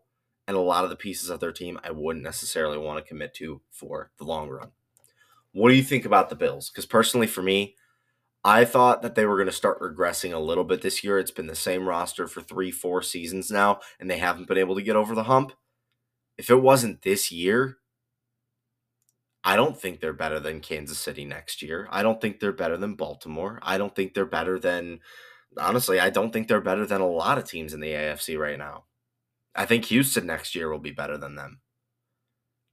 and 0.47 0.57
a 0.57 0.59
lot 0.59 0.83
of 0.83 0.89
the 0.89 0.95
pieces 0.95 1.29
of 1.29 1.39
their 1.39 1.53
team 1.53 1.79
I 1.83 1.91
wouldn't 1.91 2.23
necessarily 2.23 2.77
want 2.77 3.03
to 3.03 3.07
commit 3.07 3.33
to 3.35 3.61
for 3.71 4.11
the 4.17 4.25
long 4.25 4.49
run. 4.49 4.71
What 5.53 5.69
do 5.69 5.75
you 5.75 5.83
think 5.83 6.05
about 6.05 6.29
the 6.29 6.35
Bills? 6.35 6.69
Because 6.69 6.85
personally, 6.85 7.27
for 7.27 7.41
me, 7.41 7.75
I 8.47 8.63
thought 8.63 9.01
that 9.01 9.15
they 9.15 9.25
were 9.25 9.37
going 9.37 9.47
to 9.47 9.51
start 9.51 9.81
regressing 9.81 10.31
a 10.31 10.37
little 10.37 10.63
bit 10.63 10.83
this 10.83 11.03
year. 11.03 11.17
It's 11.17 11.31
been 11.31 11.47
the 11.47 11.55
same 11.55 11.89
roster 11.89 12.27
for 12.27 12.41
three, 12.41 12.69
four 12.69 13.01
seasons 13.01 13.49
now, 13.49 13.79
and 13.99 14.07
they 14.07 14.19
haven't 14.19 14.47
been 14.47 14.59
able 14.59 14.75
to 14.75 14.83
get 14.83 14.95
over 14.95 15.15
the 15.15 15.23
hump. 15.23 15.53
If 16.37 16.51
it 16.51 16.61
wasn't 16.61 17.01
this 17.01 17.31
year, 17.31 17.77
I 19.43 19.55
don't 19.55 19.75
think 19.75 19.99
they're 19.99 20.13
better 20.13 20.39
than 20.39 20.59
Kansas 20.59 20.99
City 20.99 21.25
next 21.25 21.63
year. 21.63 21.87
I 21.89 22.03
don't 22.03 22.21
think 22.21 22.39
they're 22.39 22.51
better 22.51 22.77
than 22.77 22.93
Baltimore. 22.93 23.57
I 23.63 23.79
don't 23.79 23.95
think 23.95 24.13
they're 24.13 24.27
better 24.27 24.59
than, 24.59 24.99
honestly, 25.57 25.99
I 25.99 26.11
don't 26.11 26.31
think 26.31 26.47
they're 26.47 26.61
better 26.61 26.85
than 26.85 27.01
a 27.01 27.07
lot 27.07 27.39
of 27.39 27.49
teams 27.49 27.73
in 27.73 27.79
the 27.79 27.93
AFC 27.93 28.37
right 28.37 28.59
now. 28.59 28.85
I 29.55 29.65
think 29.65 29.85
Houston 29.85 30.27
next 30.27 30.53
year 30.53 30.69
will 30.69 30.77
be 30.77 30.91
better 30.91 31.17
than 31.17 31.33
them. 31.33 31.61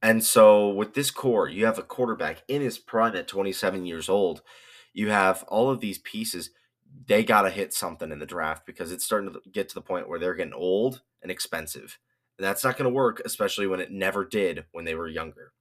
And 0.02 0.22
so 0.22 0.68
with 0.68 0.92
this 0.92 1.10
core, 1.10 1.48
you 1.48 1.64
have 1.64 1.78
a 1.78 1.82
quarterback 1.82 2.42
in 2.46 2.60
his 2.60 2.76
prime 2.76 3.16
at 3.16 3.28
27 3.28 3.86
years 3.86 4.10
old. 4.10 4.42
You 4.92 5.10
have 5.10 5.44
all 5.48 5.70
of 5.70 5.80
these 5.80 5.98
pieces. 5.98 6.50
They 7.06 7.24
got 7.24 7.42
to 7.42 7.50
hit 7.50 7.72
something 7.72 8.12
in 8.12 8.18
the 8.18 8.26
draft 8.26 8.66
because 8.66 8.92
it's 8.92 9.04
starting 9.04 9.32
to 9.32 9.40
get 9.50 9.68
to 9.70 9.74
the 9.74 9.80
point 9.80 10.08
where 10.08 10.18
they're 10.18 10.34
getting 10.34 10.52
old 10.52 11.02
and 11.22 11.30
expensive. 11.30 11.98
And 12.38 12.46
that's 12.46 12.64
not 12.64 12.76
going 12.76 12.90
to 12.90 12.94
work, 12.94 13.22
especially 13.24 13.66
when 13.66 13.80
it 13.80 13.90
never 13.90 14.24
did 14.24 14.64
when 14.72 14.84
they 14.84 14.94
were 14.94 15.08
younger. 15.08 15.52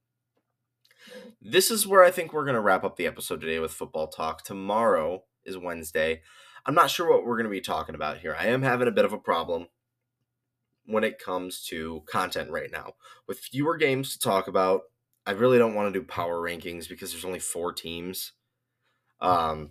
This 1.40 1.70
is 1.70 1.86
where 1.86 2.04
I 2.04 2.10
think 2.10 2.32
we're 2.32 2.44
going 2.44 2.54
to 2.54 2.60
wrap 2.60 2.84
up 2.84 2.96
the 2.96 3.06
episode 3.06 3.40
today 3.40 3.58
with 3.58 3.72
football 3.72 4.08
talk. 4.08 4.44
Tomorrow 4.44 5.24
is 5.44 5.58
Wednesday. 5.58 6.22
I'm 6.64 6.74
not 6.74 6.90
sure 6.90 7.10
what 7.10 7.24
we're 7.24 7.36
going 7.36 7.44
to 7.44 7.50
be 7.50 7.60
talking 7.60 7.94
about 7.94 8.18
here. 8.18 8.36
I 8.38 8.46
am 8.46 8.62
having 8.62 8.88
a 8.88 8.92
bit 8.92 9.04
of 9.04 9.12
a 9.12 9.18
problem 9.18 9.66
when 10.86 11.04
it 11.04 11.18
comes 11.18 11.64
to 11.66 12.02
content 12.06 12.50
right 12.50 12.70
now. 12.70 12.92
With 13.26 13.38
fewer 13.38 13.76
games 13.76 14.12
to 14.12 14.18
talk 14.18 14.48
about, 14.48 14.82
I 15.26 15.32
really 15.32 15.58
don't 15.58 15.74
want 15.74 15.92
to 15.92 15.98
do 15.98 16.04
power 16.04 16.40
rankings 16.40 16.88
because 16.88 17.12
there's 17.12 17.24
only 17.24 17.38
four 17.38 17.72
teams. 17.72 18.32
Um, 19.22 19.70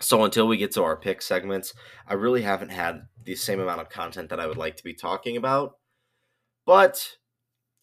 so 0.00 0.24
until 0.24 0.46
we 0.46 0.58
get 0.58 0.72
to 0.72 0.82
our 0.82 0.96
pick 0.96 1.22
segments, 1.22 1.72
I 2.06 2.14
really 2.14 2.42
haven't 2.42 2.70
had 2.70 3.06
the 3.24 3.34
same 3.34 3.60
amount 3.60 3.80
of 3.80 3.88
content 3.88 4.28
that 4.28 4.40
I 4.40 4.46
would 4.46 4.58
like 4.58 4.76
to 4.76 4.84
be 4.84 4.94
talking 4.94 5.36
about. 5.36 5.76
But 6.66 7.16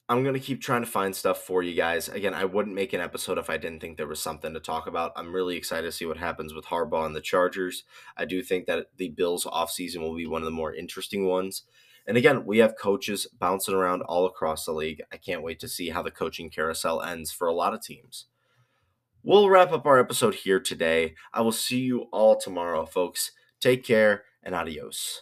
I'm 0.07 0.21
going 0.21 0.35
to 0.35 0.39
keep 0.39 0.61
trying 0.61 0.83
to 0.83 0.89
find 0.89 1.15
stuff 1.15 1.39
for 1.41 1.63
you 1.63 1.73
guys. 1.73 2.09
Again, 2.09 2.35
I 2.35 2.45
wouldn't 2.45 2.75
make 2.75 2.93
an 2.93 3.01
episode 3.01 3.39
if 3.39 3.49
I 3.49 3.57
didn't 3.57 3.79
think 3.79 3.97
there 3.97 4.07
was 4.07 4.21
something 4.21 4.53
to 4.53 4.59
talk 4.59 4.85
about. 4.85 5.13
I'm 5.15 5.33
really 5.33 5.57
excited 5.57 5.87
to 5.87 5.91
see 5.91 6.05
what 6.05 6.17
happens 6.17 6.53
with 6.53 6.65
Harbaugh 6.65 7.07
and 7.07 7.15
the 7.15 7.21
Chargers. 7.21 7.83
I 8.15 8.25
do 8.25 8.43
think 8.43 8.67
that 8.67 8.87
the 8.97 9.09
Bills 9.09 9.45
offseason 9.45 10.01
will 10.01 10.15
be 10.15 10.27
one 10.27 10.43
of 10.43 10.45
the 10.45 10.51
more 10.51 10.75
interesting 10.75 11.25
ones. 11.25 11.63
And 12.07 12.17
again, 12.17 12.45
we 12.45 12.59
have 12.59 12.77
coaches 12.77 13.25
bouncing 13.39 13.73
around 13.73 14.03
all 14.03 14.27
across 14.27 14.65
the 14.65 14.73
league. 14.73 15.01
I 15.11 15.17
can't 15.17 15.41
wait 15.41 15.59
to 15.61 15.67
see 15.67 15.89
how 15.89 16.03
the 16.03 16.11
coaching 16.11 16.51
carousel 16.51 17.01
ends 17.01 17.31
for 17.31 17.47
a 17.47 17.53
lot 17.53 17.73
of 17.73 17.81
teams. 17.81 18.27
We'll 19.27 19.49
wrap 19.49 19.71
up 19.71 19.87
our 19.87 19.99
episode 19.99 20.35
here 20.35 20.59
today. 20.59 21.15
I 21.33 21.41
will 21.41 21.51
see 21.51 21.79
you 21.79 22.01
all 22.11 22.39
tomorrow, 22.39 22.85
folks. 22.85 23.31
Take 23.59 23.83
care 23.83 24.23
and 24.43 24.53
adios. 24.53 25.19